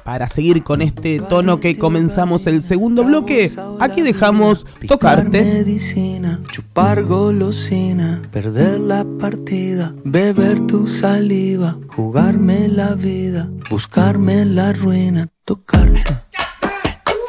[0.03, 5.43] para seguir con este tono que comenzamos el segundo bloque, aquí dejamos Tocarte.
[5.43, 15.28] medicina, chupar golosina, perder la partida, beber tu saliva, jugarme la vida, buscarme la ruina,
[15.52, 16.16] tocarte,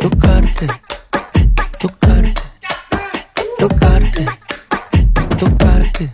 [0.01, 0.67] tocarte,
[1.81, 2.43] tocarte,
[3.59, 4.27] tocarte,
[5.39, 6.07] tocarte,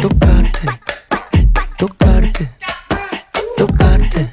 [0.00, 0.70] tocarte,
[1.76, 2.50] tocarte,
[3.58, 4.30] tocarte.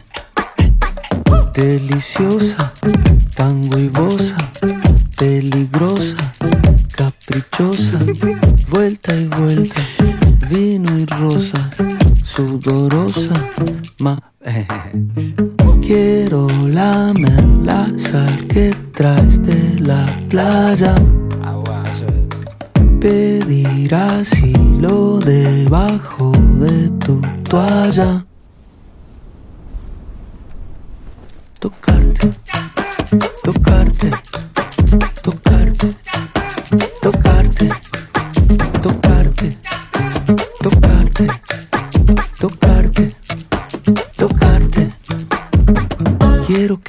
[1.54, 2.72] Deliciosa,
[3.36, 4.38] tan huevosa,
[5.22, 6.34] peligrosa,
[6.98, 8.00] caprichosa,
[8.72, 9.82] vuelta y vuelta,
[10.50, 11.70] vino y rosa,
[12.24, 13.36] sudorosa,
[14.00, 14.18] ma.
[15.82, 20.96] Quiero lamer la sal que traes de la playa.
[23.00, 28.26] Pedir asilo debajo de tu toalla.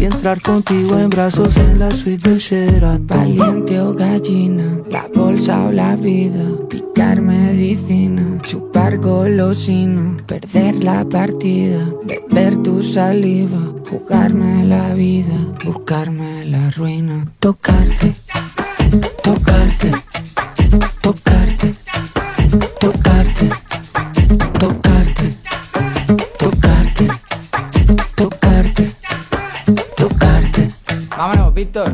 [0.00, 3.06] y entrar contigo en brazos en la suite del Sheraton.
[3.06, 11.84] Valiente o gallina, la bolsa o la vida, picar medicina, chupar golosina, perder la partida,
[12.04, 15.36] beber tu saliva, jugarme la vida,
[15.66, 18.14] buscarme la ruina, tocarte,
[19.22, 19.92] tocarte, tocarte,
[21.02, 21.74] tocarte,
[31.60, 31.92] Víctor.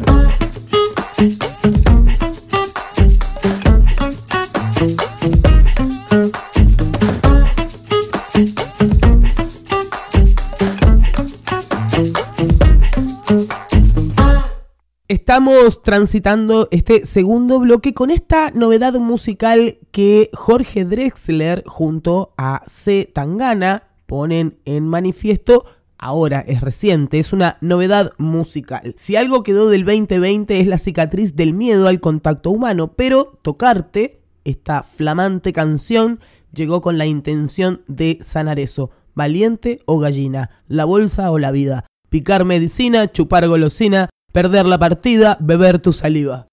[15.09, 23.11] Estamos transitando este segundo bloque con esta novedad musical que Jorge Drexler junto a C.
[23.13, 25.65] Tangana ponen en manifiesto.
[25.99, 28.95] Ahora es reciente, es una novedad musical.
[28.99, 34.21] Si algo quedó del 2020 es la cicatriz del miedo al contacto humano, pero Tocarte,
[34.45, 36.21] esta flamante canción,
[36.53, 38.91] llegó con la intención de sanar eso.
[39.15, 45.39] Valiente o gallina, la bolsa o la vida, picar medicina, chupar golosina, perder la partida,
[45.41, 46.49] beber tu saliva.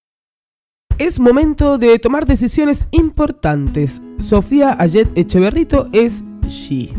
[1.00, 4.02] Es momento de tomar decisiones importantes.
[4.20, 6.94] Sofía Ayet Echeverrito es She.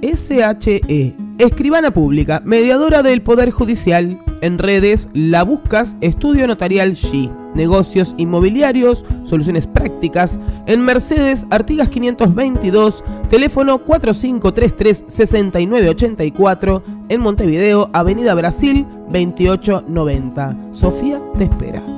[0.00, 4.20] SHE, escribana pública, mediadora del Poder Judicial.
[4.42, 7.30] En redes la buscas Estudio Notarial She.
[7.54, 10.38] Negocios inmobiliarios, soluciones prácticas.
[10.66, 16.82] En Mercedes, Artigas 522, teléfono 4533-6984.
[17.08, 20.56] En Montevideo, Avenida Brasil 2890.
[20.72, 21.95] Sofía te espera.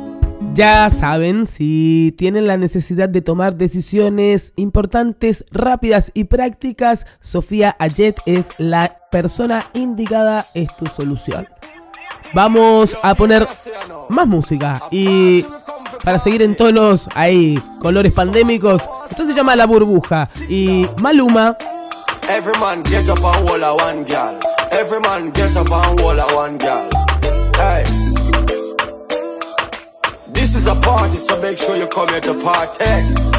[0.59, 8.17] Ya saben, si tienen la necesidad de tomar decisiones importantes, rápidas y prácticas, Sofía Ayet
[8.27, 11.47] es la persona indicada, es tu solución.
[12.35, 13.47] Vamos a poner
[14.09, 15.45] más música y
[16.03, 21.57] para seguir en tonos ahí, colores pandémicos, esto se llama La Burbuja y Maluma.
[22.29, 24.41] Every man get up and one gal.
[24.73, 26.89] Every man get up and one gal.
[27.55, 27.97] Hey.
[30.49, 33.38] This is a party, so make sure you come here to party.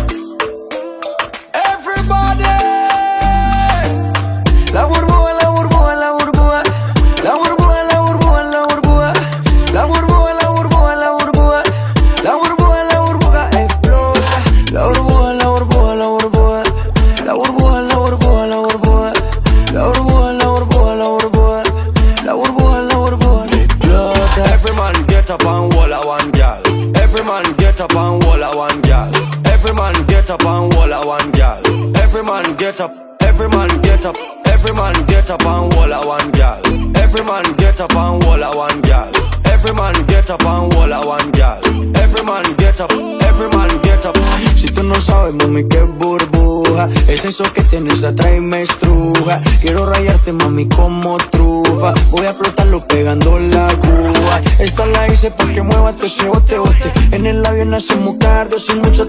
[57.12, 59.08] En el avión sin mucho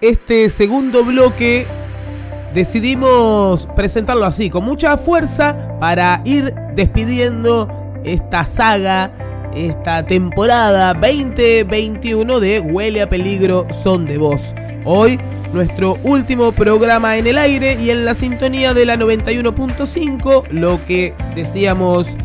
[0.00, 1.66] Este segundo bloque
[2.52, 7.68] decidimos presentarlo así, con mucha fuerza, para ir despidiendo
[8.04, 9.10] esta saga,
[9.56, 14.54] esta temporada 2021 de Huele a Peligro Son de Voz.
[14.84, 15.18] Hoy,
[15.52, 21.14] nuestro último programa en el aire y en la sintonía de la 91.5, lo que
[21.34, 22.16] decíamos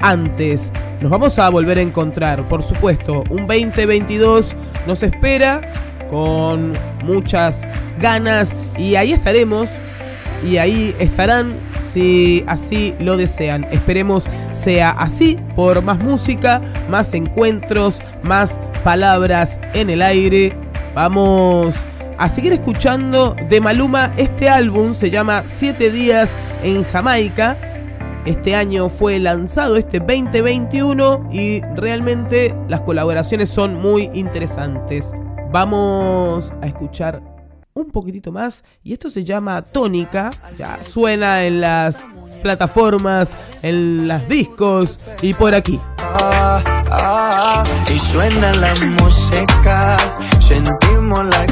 [0.00, 0.72] antes.
[1.00, 4.54] Nos vamos a volver a encontrar, por supuesto, un 2022
[4.86, 5.60] nos espera
[6.10, 6.72] con
[7.04, 7.66] muchas
[8.00, 9.70] ganas y ahí estaremos
[10.44, 13.64] y ahí estarán si así lo desean.
[13.70, 20.52] Esperemos sea así por más música, más encuentros, más palabras en el aire.
[20.94, 21.74] Vamos
[22.18, 24.12] a seguir escuchando de Maluma.
[24.16, 27.69] Este álbum se llama Siete días en Jamaica.
[28.26, 35.12] Este año fue lanzado, este 2021, y realmente las colaboraciones son muy interesantes.
[35.50, 37.22] Vamos a escuchar
[37.72, 42.06] un poquitito más y esto se llama Tónica, ya suena en las
[42.42, 45.80] plataformas, en las discos y por aquí.
[45.98, 49.96] Ah, ah, y suena la música,
[50.40, 51.46] sentimos la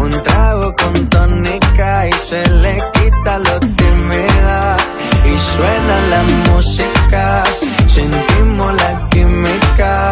[0.00, 4.76] un trago con tónica y se le quita lo tímida.
[5.24, 7.44] Y suena la música,
[7.86, 10.10] sentimos la química,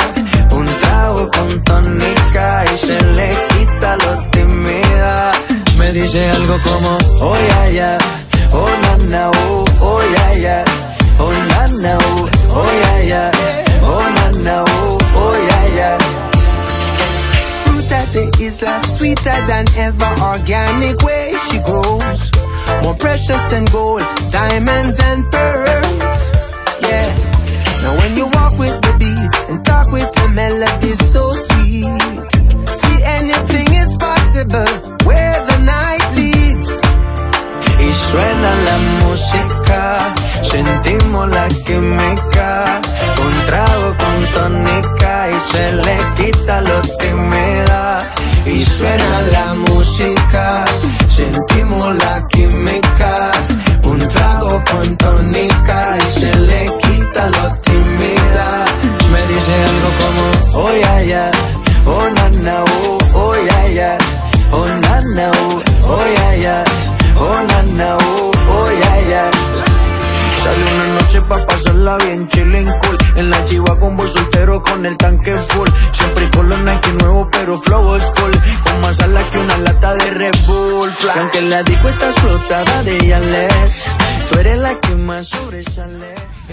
[0.52, 5.32] un trago con tónica y se le quita lo tímida.
[5.78, 7.98] Me dice algo como, oh ya ya,
[23.28, 24.00] precious than gold,
[24.30, 26.56] diamonds and pearls.
[26.82, 27.09] Yeah.
[27.82, 30.97] Now when you walk with the beat and talk with the melody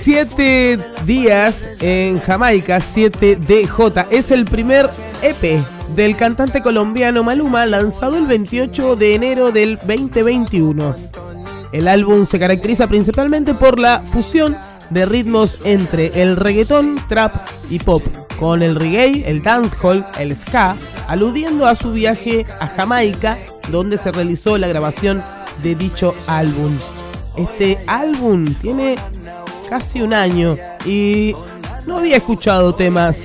[0.05, 0.77] Siete
[1.07, 4.05] días en Jamaica, 7DJ.
[4.11, 4.87] Es el primer
[5.23, 5.65] EP
[5.95, 10.95] del cantante colombiano Maluma lanzado el 28 de enero del 2021.
[11.71, 14.55] El álbum se caracteriza principalmente por la fusión
[14.91, 17.33] de ritmos entre el reggaetón, trap
[17.71, 18.03] y pop,
[18.37, 20.75] con el reggae, el dancehall, el ska,
[21.07, 23.39] aludiendo a su viaje a Jamaica,
[23.71, 25.23] donde se realizó la grabación
[25.63, 26.77] de dicho álbum.
[27.37, 28.97] Este álbum tiene
[29.69, 31.35] casi un año y
[31.85, 33.17] no había escuchado temas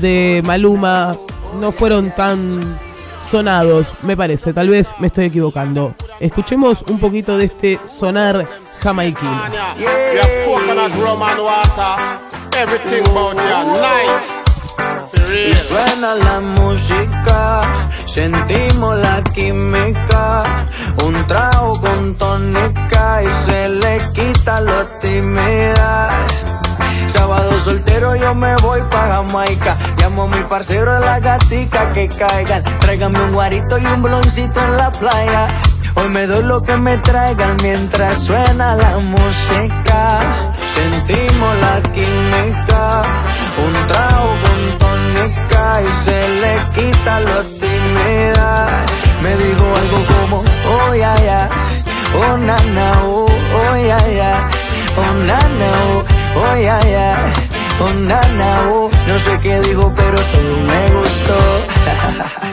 [0.00, 1.16] de Maluma,
[1.60, 2.60] no fueron tan
[3.30, 5.94] sonados, me parece, tal vez me estoy equivocando.
[6.18, 8.44] Escuchemos un poquito de este sonar
[8.80, 9.42] jamaiquino.
[15.32, 17.62] Y suena la música,
[18.06, 20.66] sentimos la química.
[21.04, 26.10] Un trago con tónica y se le quita lo timida.
[27.12, 29.76] Sábado soltero yo me voy pa' Jamaica.
[29.98, 32.62] Llamo a mi parcero de la gatica que caigan.
[32.80, 35.48] Tráigame un guarito y un bloncito en la playa.
[35.94, 40.20] Hoy me doy lo que me traigan mientras suena la música.
[40.74, 43.02] Sentimos la química.
[43.66, 48.68] Un trago con tónica y se le quita lo timida.
[49.22, 51.50] Me dijo algo como, oh ya ya,
[52.16, 54.48] oh na na, oh, oh ya ya,
[54.96, 56.04] oh na na, oh,
[56.36, 57.16] oh ya ya,
[57.80, 58.90] oh na na, oh.
[59.06, 61.38] No sé qué dijo, pero todo me gustó.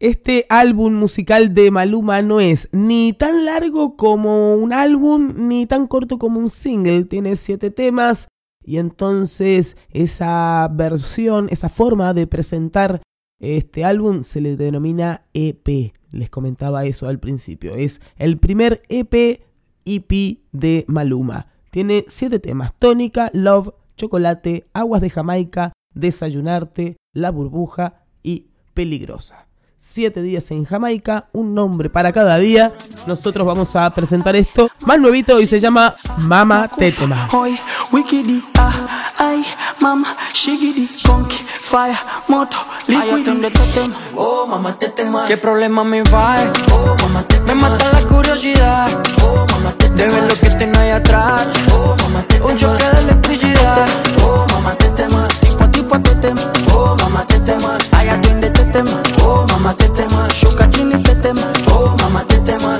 [0.00, 5.86] Este álbum musical de Maluma no es ni tan largo como un álbum, ni tan
[5.86, 7.04] corto como un single.
[7.04, 8.28] Tiene siete temas
[8.64, 13.02] y entonces esa versión, esa forma de presentar
[13.40, 15.92] este álbum se le denomina EP.
[16.10, 17.74] Les comentaba eso al principio.
[17.74, 19.40] Es el primer EP
[19.84, 21.48] EP de Maluma.
[21.70, 22.72] Tiene siete temas.
[22.78, 29.49] Tónica, Love, Chocolate, Aguas de Jamaica, Desayunarte, La Burbuja y Peligrosa.
[29.82, 32.70] Siete días en Jamaica, un nombre para cada día.
[33.06, 37.30] Nosotros vamos a presentar esto más nuevito y se llama Mama Tetema.
[37.32, 37.58] Hoy,
[37.90, 39.42] wikidi, ah, ay,
[39.80, 41.96] mama, shigidi, conky, fire,
[42.28, 42.58] moto,
[42.88, 43.50] liquidi.
[44.16, 45.24] Oh, mamá, te tema.
[45.24, 46.36] ¿Qué problema me va?
[46.70, 48.86] Oh, mamá, te Me mata la curiosidad.
[49.22, 51.46] Oh, mamá, te De ver lo que tengo ahí atrás.
[51.72, 53.88] Oh, mamá, te Un choque de electricidad.
[54.22, 54.90] Oh, mamá, te
[55.90, 55.98] tema.
[55.98, 56.40] tetema.
[56.74, 57.78] Oh, mama tetema.
[58.22, 59.02] twende tetema, te tema.
[59.26, 60.28] Oh, mama tetema.
[60.30, 61.42] Shuka chini tetema.
[61.72, 62.78] Oh, mama tetema.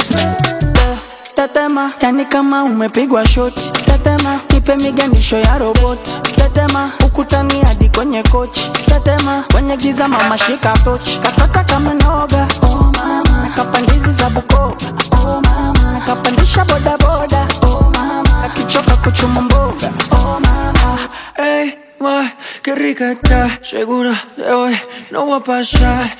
[1.35, 3.70] Tetema, yani kama umepigwa shoti.
[3.73, 6.11] Tetema, nipe miganisho ya roboti.
[6.37, 8.70] Tetema, ukutani hadi kwenye kochi.
[8.87, 11.19] Tetema, kwenye giza mama shika tochi.
[11.19, 12.47] Kataka kama noga.
[12.62, 14.77] Oh mama, kapandizi za Bukoba.
[15.12, 17.47] Oh mama, kapandisha boda boda.
[17.62, 19.91] Oh mama, akichoka kuchuma mboga.
[20.12, 20.99] Oh mama,
[21.37, 21.70] hey,
[22.01, 22.31] ma,
[22.62, 23.59] qué rica está.
[23.62, 24.74] Segura de hoy
[25.11, 26.16] no va a pasar.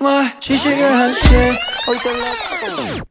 [0.00, 0.56] Ma, si.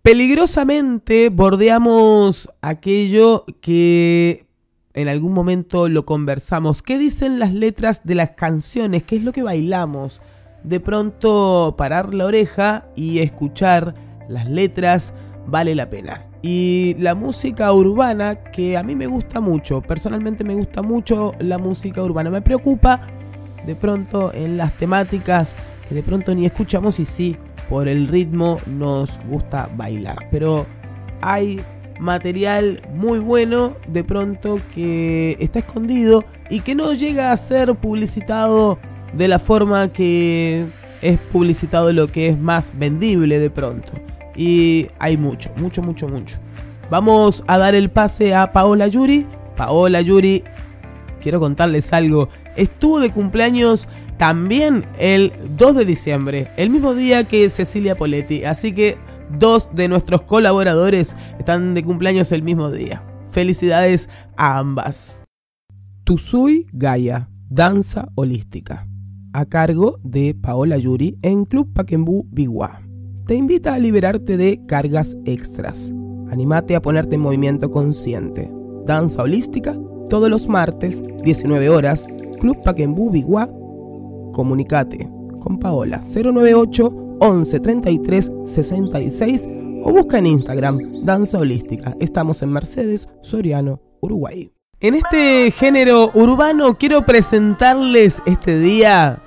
[0.01, 4.47] Peligrosamente bordeamos aquello que
[4.93, 6.81] en algún momento lo conversamos.
[6.81, 9.03] ¿Qué dicen las letras de las canciones?
[9.03, 10.21] ¿Qué es lo que bailamos?
[10.63, 13.93] De pronto parar la oreja y escuchar
[14.27, 15.13] las letras
[15.45, 16.28] vale la pena.
[16.41, 21.57] Y la música urbana, que a mí me gusta mucho, personalmente me gusta mucho la
[21.57, 23.01] música urbana, me preocupa
[23.65, 25.55] de pronto en las temáticas
[25.87, 27.35] que de pronto ni escuchamos y sí,
[27.67, 30.17] por el ritmo nos gusta bailar.
[30.31, 30.65] Pero
[31.21, 31.61] hay
[31.99, 38.79] material muy bueno de pronto que está escondido y que no llega a ser publicitado
[39.13, 40.65] de la forma que
[41.01, 43.91] es publicitado lo que es más vendible de pronto.
[44.39, 46.37] Y hay mucho, mucho, mucho, mucho.
[46.89, 49.27] Vamos a dar el pase a Paola Yuri.
[49.57, 50.45] Paola Yuri,
[51.21, 52.29] quiero contarles algo.
[52.55, 58.45] Estuvo de cumpleaños también el 2 de diciembre, el mismo día que Cecilia Poletti.
[58.45, 58.97] Así que
[59.37, 63.03] dos de nuestros colaboradores están de cumpleaños el mismo día.
[63.31, 64.07] Felicidades
[64.37, 65.21] a ambas.
[66.05, 68.87] Tusui Gaia, danza holística,
[69.33, 72.88] a cargo de Paola Yuri en Club Paquembú Biguá.
[73.29, 75.93] Te invita a liberarte de cargas extras.
[76.31, 78.51] Animate a ponerte en movimiento consciente.
[78.87, 79.77] Danza holística
[80.09, 82.07] todos los martes, 19 horas,
[82.39, 83.47] Club Paquembú Biguá.
[84.33, 85.07] Comunicate
[85.41, 89.47] con Paola 098 11 33 66
[89.83, 91.95] o busca en Instagram Danza Holística.
[91.99, 94.49] Estamos en Mercedes, Soriano, Uruguay.
[94.79, 99.21] En este género urbano quiero presentarles este día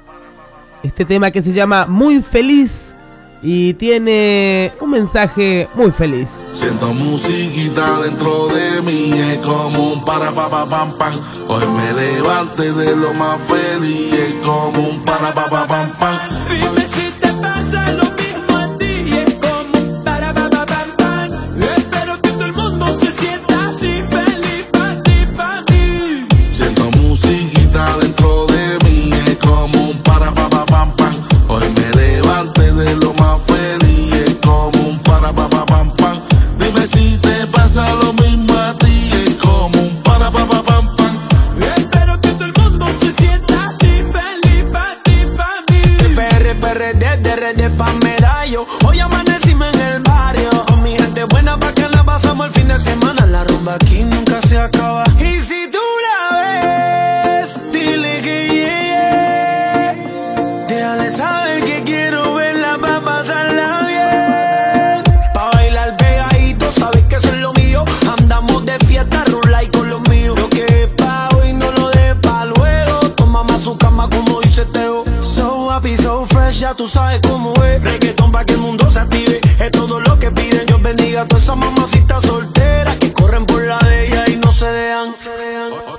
[0.83, 2.97] este tema que se llama Muy Feliz
[3.43, 6.43] y tiene un mensaje muy feliz.
[6.53, 11.21] Siento musiquita dentro de mí, es como un para pa pa pam pam.
[11.49, 16.19] Hoy me levante de lo más feliz, es como un para pa pa pam pam.
[52.43, 53.27] Pasamos el fin de semana.
[53.27, 55.05] La rumba aquí nunca se acaba.
[55.19, 59.95] Y si tú la ves, dile que yeah.
[60.69, 65.03] Déjale saber que quiero verla pa' pasarla bien.
[65.35, 67.85] Pa' bailar pegadito, sabes que eso es lo mío.
[68.19, 70.39] Andamos de fiesta, rula y con los míos.
[70.39, 73.11] Lo que es pa' hoy no lo de pa' luego.
[73.17, 75.05] Toma más su cama como dice Teo.
[75.21, 77.83] So happy, so fresh, ya tú sabes cómo es.
[77.83, 79.41] Reggaeton pa' que el mundo se active.
[79.59, 80.12] Es todo lo
[81.53, 85.15] esas mamacitas solteras que corren por la de ella y no se dejan.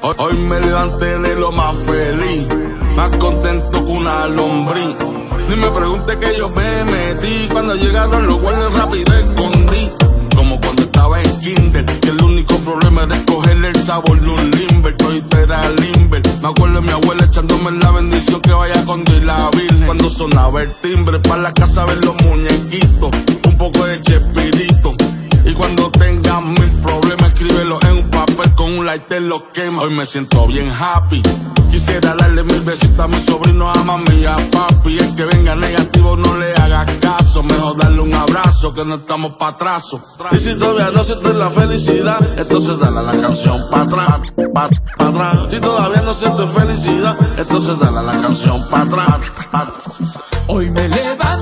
[0.02, 2.48] Hoy, hoy me levanté de lo más feliz,
[2.96, 4.96] más contento que una lombriz.
[5.50, 9.92] Ni me pregunte que yo me metí, cuando llegaron los guardias rápido escondí.
[10.36, 14.52] Como cuando estaba en kinder, que el único problema era escogerle el sabor de un
[14.52, 16.22] limber, hoy era limber.
[16.42, 19.86] Me acuerdo de mi abuela echándome la bendición que vaya con Dios la virgen.
[19.86, 23.12] Cuando sonaba el timbre, para la casa ver los muñequitos,
[23.46, 24.96] un poco de chespirito.
[25.56, 29.84] Cuando tengas mil problemas, escríbelo en un papel con un lighter lo quema.
[29.84, 31.22] Hoy me siento bien happy.
[31.72, 34.98] Quisiera darle mil besitos a mi sobrino, a mami y a papi.
[34.98, 37.44] El que venga negativo no le haga caso.
[37.44, 39.96] Mejor darle un abrazo que no estamos pa' atrás.
[40.32, 44.20] Y si todavía no sientes la felicidad, entonces dale la canción pa' atrás,
[44.54, 44.70] pa,
[45.00, 45.38] atrás.
[45.52, 49.20] Si todavía no sientes felicidad, entonces dale la canción pa' atrás,
[49.52, 49.74] pa'
[50.48, 51.33] Hoy me levanté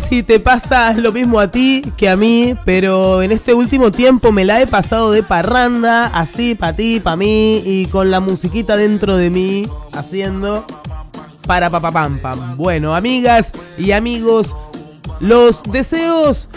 [0.00, 4.32] si te pasa lo mismo a ti que a mí, pero en este último tiempo
[4.32, 8.76] me la he pasado de parranda, así pa' ti, pa' mí, y con la musiquita
[8.76, 10.64] dentro de mí, haciendo
[11.46, 12.56] para pa pa pam pam.
[12.56, 14.54] Bueno, amigas y amigos,
[15.20, 16.48] los deseos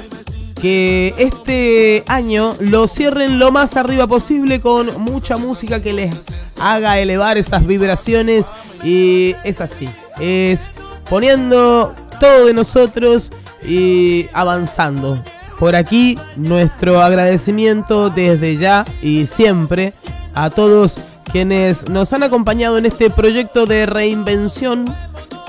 [0.59, 6.15] que este año lo cierren lo más arriba posible con mucha música que les
[6.59, 8.47] haga elevar esas vibraciones
[8.83, 9.87] y es así,
[10.19, 10.71] es
[11.09, 13.31] poniendo todo de nosotros
[13.63, 15.21] y avanzando.
[15.59, 19.93] Por aquí nuestro agradecimiento desde ya y siempre
[20.35, 20.97] a todos
[21.31, 24.85] quienes nos han acompañado en este proyecto de reinvención,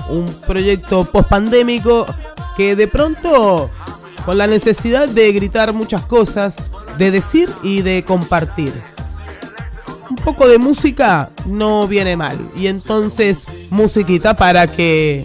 [0.08, 2.06] un proyecto pospandémico
[2.56, 3.70] que de pronto
[4.24, 6.56] con la necesidad de gritar muchas cosas,
[6.98, 8.72] de decir y de compartir.
[10.10, 12.38] Un poco de música no viene mal.
[12.56, 15.24] Y entonces, musiquita para que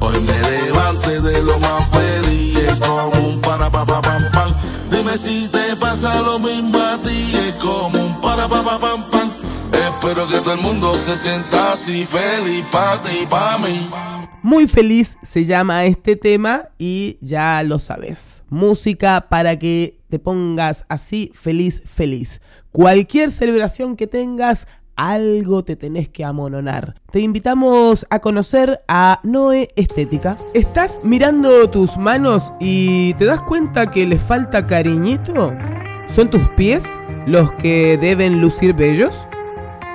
[0.00, 4.52] Hoy me levante de lo más feliz, es como un para pa pa pam pam.
[4.90, 9.08] Dime si te pasa lo mismo a ti, es como un para pa pa pam
[9.12, 9.30] pam.
[9.72, 13.88] Espero que todo el mundo se sienta así feliz pa ti pa mí.
[14.42, 18.42] Muy feliz se llama este tema y ya lo sabes.
[18.50, 22.40] Música para que te pongas así feliz, feliz.
[22.72, 26.94] Cualquier celebración que tengas, algo te tenés que amononar.
[27.10, 30.36] Te invitamos a conocer a Noe Estética.
[30.52, 35.52] ¿Estás mirando tus manos y te das cuenta que les falta cariñito?
[36.08, 36.88] ¿Son tus pies
[37.26, 39.26] los que deben lucir bellos?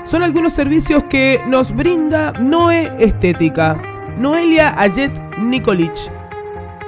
[0.06, 3.80] Son algunos servicios que nos brinda Noe Estética.
[4.18, 6.12] Noelia Ayet Nikolich.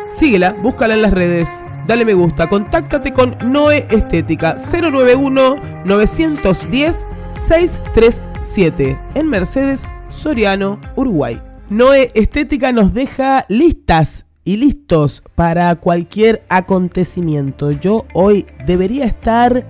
[0.09, 1.63] Síguela, búscala en las redes.
[1.87, 5.55] Dale me gusta, contáctate con Noe Estética 091
[5.85, 11.41] 910 637 en Mercedes, Soriano, Uruguay.
[11.69, 17.71] Noe Estética nos deja listas y listos para cualquier acontecimiento.
[17.71, 19.65] Yo hoy debería estar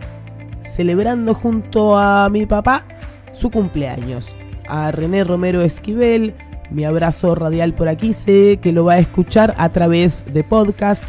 [0.64, 2.86] celebrando junto a mi papá
[3.34, 4.36] su cumpleaños.
[4.68, 6.36] A René Romero Esquivel,
[6.70, 11.04] mi abrazo radial por aquí, sé que lo va a escuchar a través de podcast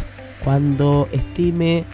[0.45, 1.85] cuando estime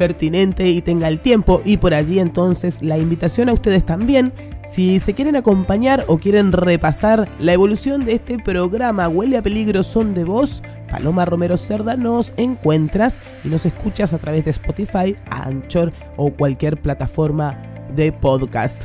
[0.00, 1.60] pertinente y tenga el tiempo.
[1.62, 4.32] Y por allí entonces la invitación a ustedes también.
[4.64, 9.82] Si se quieren acompañar o quieren repasar la evolución de este programa Huele a Peligro
[9.82, 15.16] Son de Voz, Paloma Romero Cerda nos encuentras y nos escuchas a través de Spotify,
[15.28, 17.62] Anchor o cualquier plataforma
[17.94, 18.84] de podcast.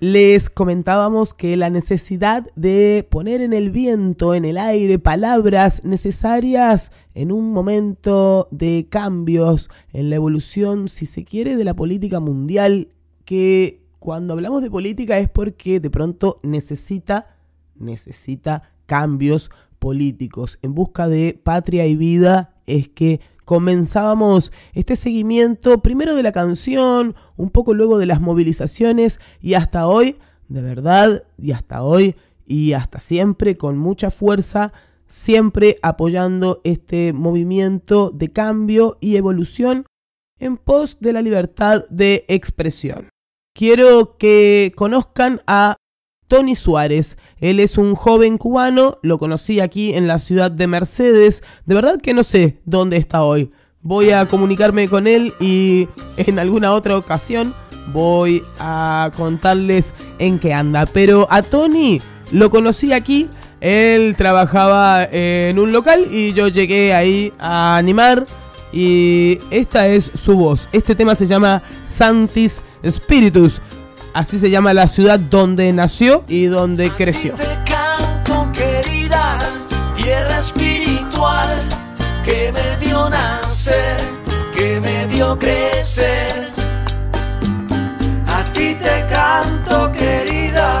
[0.00, 6.92] Les comentábamos que la necesidad de poner en el viento, en el aire, palabras necesarias
[7.14, 12.92] en un momento de cambios en la evolución, si se quiere, de la política mundial,
[13.24, 17.36] que cuando hablamos de política es porque de pronto necesita,
[17.74, 19.50] necesita cambios
[19.80, 20.60] políticos.
[20.62, 27.14] En busca de patria y vida es que comenzábamos este seguimiento primero de la canción,
[27.38, 30.16] un poco luego de las movilizaciones y hasta hoy,
[30.48, 32.14] de verdad, y hasta hoy
[32.46, 34.74] y hasta siempre con mucha fuerza,
[35.06, 39.86] siempre apoyando este movimiento de cambio y evolución
[40.38, 43.08] en pos de la libertad de expresión.
[43.54, 45.78] Quiero que conozcan a
[46.28, 47.18] Tony Suárez.
[47.40, 51.42] Él es un joven cubano, lo conocí aquí en la ciudad de Mercedes.
[51.66, 53.50] De verdad que no sé dónde está hoy.
[53.80, 57.54] Voy a comunicarme con él y en alguna otra ocasión
[57.92, 60.86] voy a contarles en qué anda.
[60.86, 62.00] Pero a Tony
[62.30, 63.28] lo conocí aquí.
[63.60, 68.26] Él trabajaba en un local y yo llegué ahí a animar.
[68.72, 70.68] Y esta es su voz.
[70.72, 73.62] Este tema se llama Santis Spiritus.
[74.18, 77.34] Así se llama la ciudad donde nació y donde creció.
[77.34, 79.38] Te canto, querida,
[79.94, 81.48] tierra espiritual
[82.24, 83.96] que me vio nacer,
[84.56, 86.50] que me vio crecer.
[88.26, 90.80] A ti te canto, querida,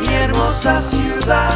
[0.00, 1.54] mi hermosa ciudad,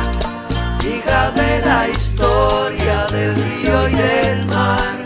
[0.80, 5.05] hija de la historia del río y del mar.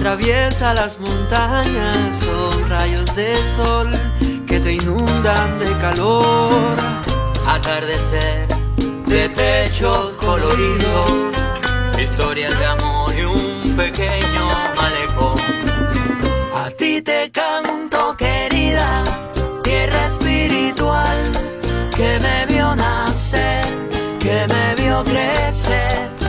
[0.00, 3.90] Atraviesa las montañas, son rayos de sol
[4.46, 6.74] que te inundan de calor.
[7.46, 8.48] Atardecer
[9.06, 11.12] de techos coloridos,
[12.00, 14.44] historias de amor y un pequeño
[14.74, 15.38] malecón.
[16.54, 19.04] A ti te canto, querida,
[19.62, 21.30] tierra espiritual
[21.94, 23.66] que me vio nacer,
[24.18, 26.19] que me vio crecer.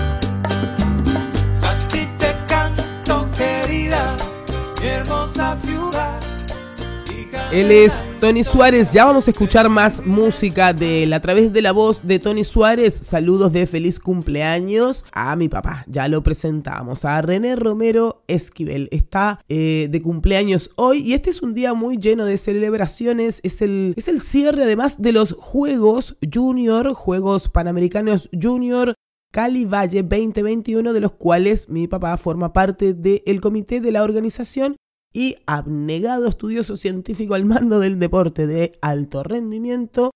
[7.52, 8.92] Él es Tony Suárez.
[8.92, 12.46] Ya vamos a escuchar más música de él a través de la voz de Tony
[12.46, 12.94] Suárez.
[12.94, 15.84] Saludos de feliz cumpleaños a mi papá.
[15.90, 17.04] Ya lo presentamos.
[17.04, 18.88] A René Romero Esquivel.
[18.92, 23.42] Está eh, de cumpleaños hoy y este es un día muy lleno de celebraciones.
[23.44, 28.96] Es el, es el cierre además de los Juegos Junior, Juegos Panamericanos Junior.
[29.34, 34.76] Cali Valle 2021, de los cuales mi papá forma parte del comité de la organización
[35.14, 40.12] y abnegado estudioso científico al mando del deporte de alto rendimiento.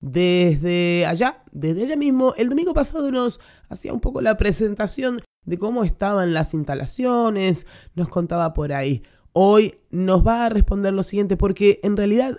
[0.00, 5.58] Desde allá, desde allá mismo, el domingo pasado nos hacía un poco la presentación de
[5.58, 9.02] cómo estaban las instalaciones, nos contaba por ahí.
[9.32, 12.38] Hoy nos va a responder lo siguiente porque en realidad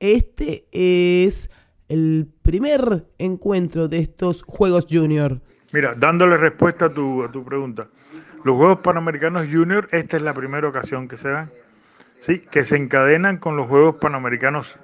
[0.00, 1.50] este es
[1.88, 5.40] el primer encuentro de estos Juegos Junior.
[5.72, 7.88] Mira, dándole respuesta a tu, a tu pregunta.
[8.44, 11.50] Los Juegos Panamericanos Junior, esta es la primera ocasión que se dan,
[12.20, 12.40] ¿sí?
[12.40, 14.78] que se encadenan con los Juegos Panamericanos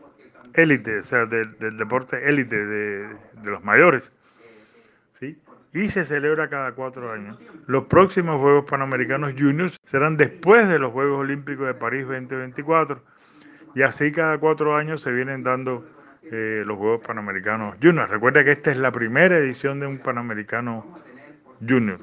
[0.54, 4.10] élite, o sea, del, del deporte élite de, de, los mayores.
[5.18, 5.38] ¿sí?
[5.74, 7.38] Y se celebra cada cuatro años.
[7.66, 13.02] Los próximos Juegos Panamericanos Juniors serán después de los Juegos Olímpicos de París 2024.
[13.74, 15.86] Y así cada cuatro años se vienen dando
[16.22, 18.10] eh, los Juegos Panamericanos Juniors.
[18.10, 20.98] Recuerda que esta es la primera edición de un Panamericano
[21.60, 21.98] Junior.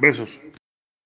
[0.00, 0.30] Besos.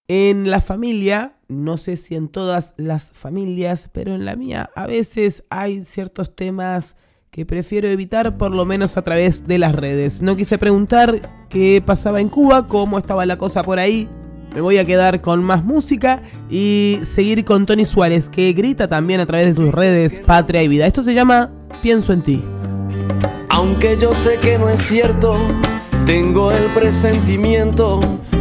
[0.09, 4.87] En la familia, no sé si en todas las familias, pero en la mía a
[4.87, 6.95] veces hay ciertos temas
[7.33, 10.23] que prefiero evitar por lo menos a través de las redes.
[10.23, 14.09] No quise preguntar qué pasaba en Cuba, cómo estaba la cosa por ahí.
[14.55, 19.19] Me voy a quedar con más música y seguir con Tony Suárez, que grita también
[19.19, 20.87] a través de sus redes Patria y Vida.
[20.87, 21.51] Esto se llama
[21.83, 22.45] Pienso en ti.
[23.49, 25.37] Aunque yo sé que no es cierto
[26.07, 27.99] Tengo el presentimiento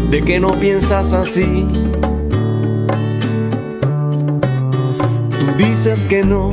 [0.10, 1.68] de que no piensas así.
[5.40, 6.52] Tú dices que no.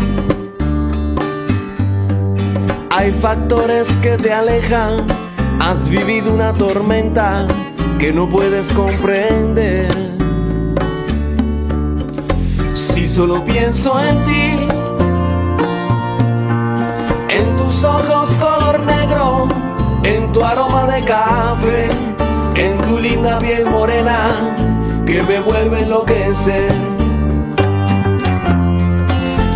[2.91, 5.07] Hay factores que te alejan.
[5.61, 7.47] Has vivido una tormenta
[7.99, 9.89] que no puedes comprender.
[12.74, 14.66] Si solo pienso en ti,
[17.29, 19.49] en tus ojos color negro,
[20.03, 21.89] en tu aroma de café,
[22.55, 22.91] en tu
[23.23, 24.27] linda piel morena
[25.07, 26.73] que me vuelve a enloquecer.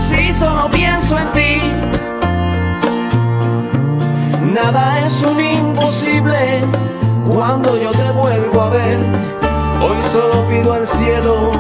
[0.09, 1.61] Si solo pienso en ti,
[4.55, 6.63] nada es un imposible
[7.29, 8.99] cuando yo te vuelvo a ver.
[9.83, 11.51] Hoy solo pido al cielo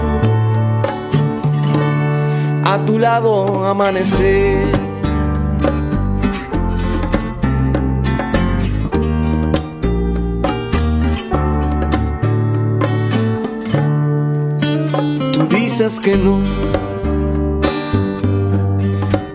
[2.64, 4.85] a tu lado amanecer.
[15.78, 16.42] Dices que no,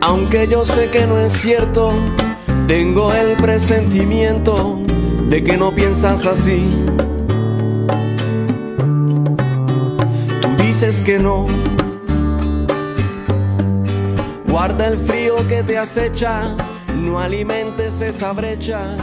[0.01, 1.93] aunque yo sé que no es cierto,
[2.65, 4.79] tengo el presentimiento
[5.29, 6.67] de que no piensas así.
[10.41, 11.45] Tú dices que no,
[14.47, 16.55] guarda el frío que te acecha,
[16.95, 18.97] no alimentes esa brecha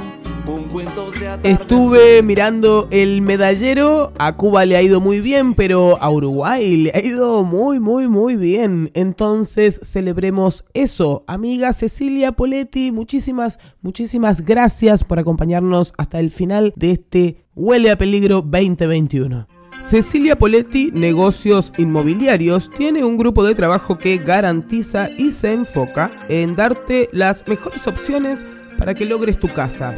[1.42, 6.90] Estuve mirando el medallero, a Cuba le ha ido muy bien, pero a Uruguay le
[6.94, 8.90] ha ido muy, muy, muy bien.
[8.94, 11.24] Entonces celebremos eso.
[11.26, 17.98] Amiga Cecilia Poletti, muchísimas, muchísimas gracias por acompañarnos hasta el final de este Huele a
[17.98, 19.46] Peligro 2021.
[19.78, 26.56] Cecilia Poletti, Negocios Inmobiliarios, tiene un grupo de trabajo que garantiza y se enfoca en
[26.56, 28.44] darte las mejores opciones
[28.76, 29.94] para que logres tu casa.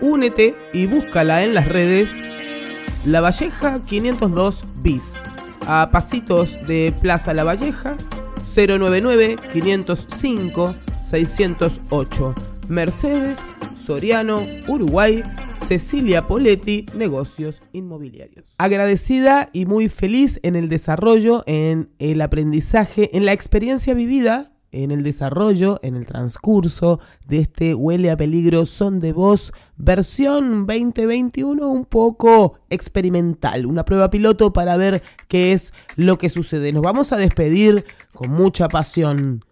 [0.00, 2.10] Únete y búscala en las redes
[3.04, 5.22] La Valleja 502 bis.
[5.66, 7.96] A pasitos de Plaza La Valleja
[8.56, 12.34] 099 505 608.
[12.68, 13.44] Mercedes,
[13.76, 15.22] Soriano, Uruguay,
[15.62, 18.54] Cecilia Poletti, Negocios Inmobiliarios.
[18.56, 24.90] Agradecida y muy feliz en el desarrollo, en el aprendizaje, en la experiencia vivida, en
[24.90, 31.66] el desarrollo, en el transcurso de este Huele a Peligro Son de Voz versión 2021
[31.66, 36.72] un poco experimental, una prueba piloto para ver qué es lo que sucede.
[36.72, 39.44] Nos vamos a despedir con mucha pasión.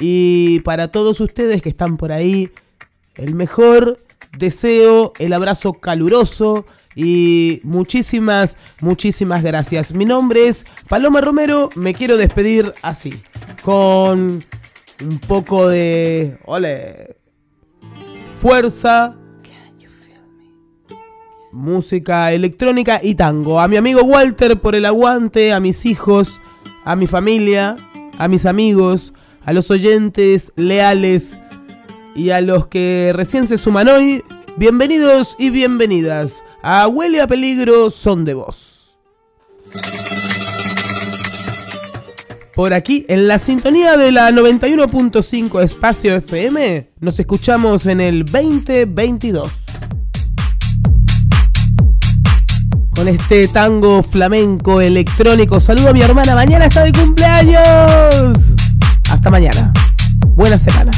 [0.00, 2.50] Y para todos ustedes que están por ahí,
[3.14, 4.00] el mejor
[4.38, 6.64] deseo, el abrazo caluroso
[7.00, 9.94] y muchísimas, muchísimas gracias.
[9.94, 13.14] Mi nombre es Paloma Romero, me quiero despedir así,
[13.62, 14.42] con
[15.00, 16.38] un poco de...
[16.44, 17.18] Ole,
[18.42, 19.16] fuerza,
[21.52, 23.60] música electrónica y tango.
[23.60, 26.40] A mi amigo Walter por el aguante, a mis hijos,
[26.84, 27.76] a mi familia,
[28.18, 29.12] a mis amigos,
[29.44, 31.38] a los oyentes leales
[32.16, 34.24] y a los que recién se suman hoy,
[34.56, 38.98] bienvenidos y bienvenidas a a Peligro Son de Voz.
[42.54, 49.50] Por aquí, en la sintonía de la 91.5 Espacio FM, nos escuchamos en el 2022.
[52.94, 55.60] Con este tango flamenco electrónico.
[55.60, 58.52] Saludo a mi hermana, mañana está de cumpleaños.
[59.10, 59.72] Hasta mañana.
[60.34, 60.90] Buena semana.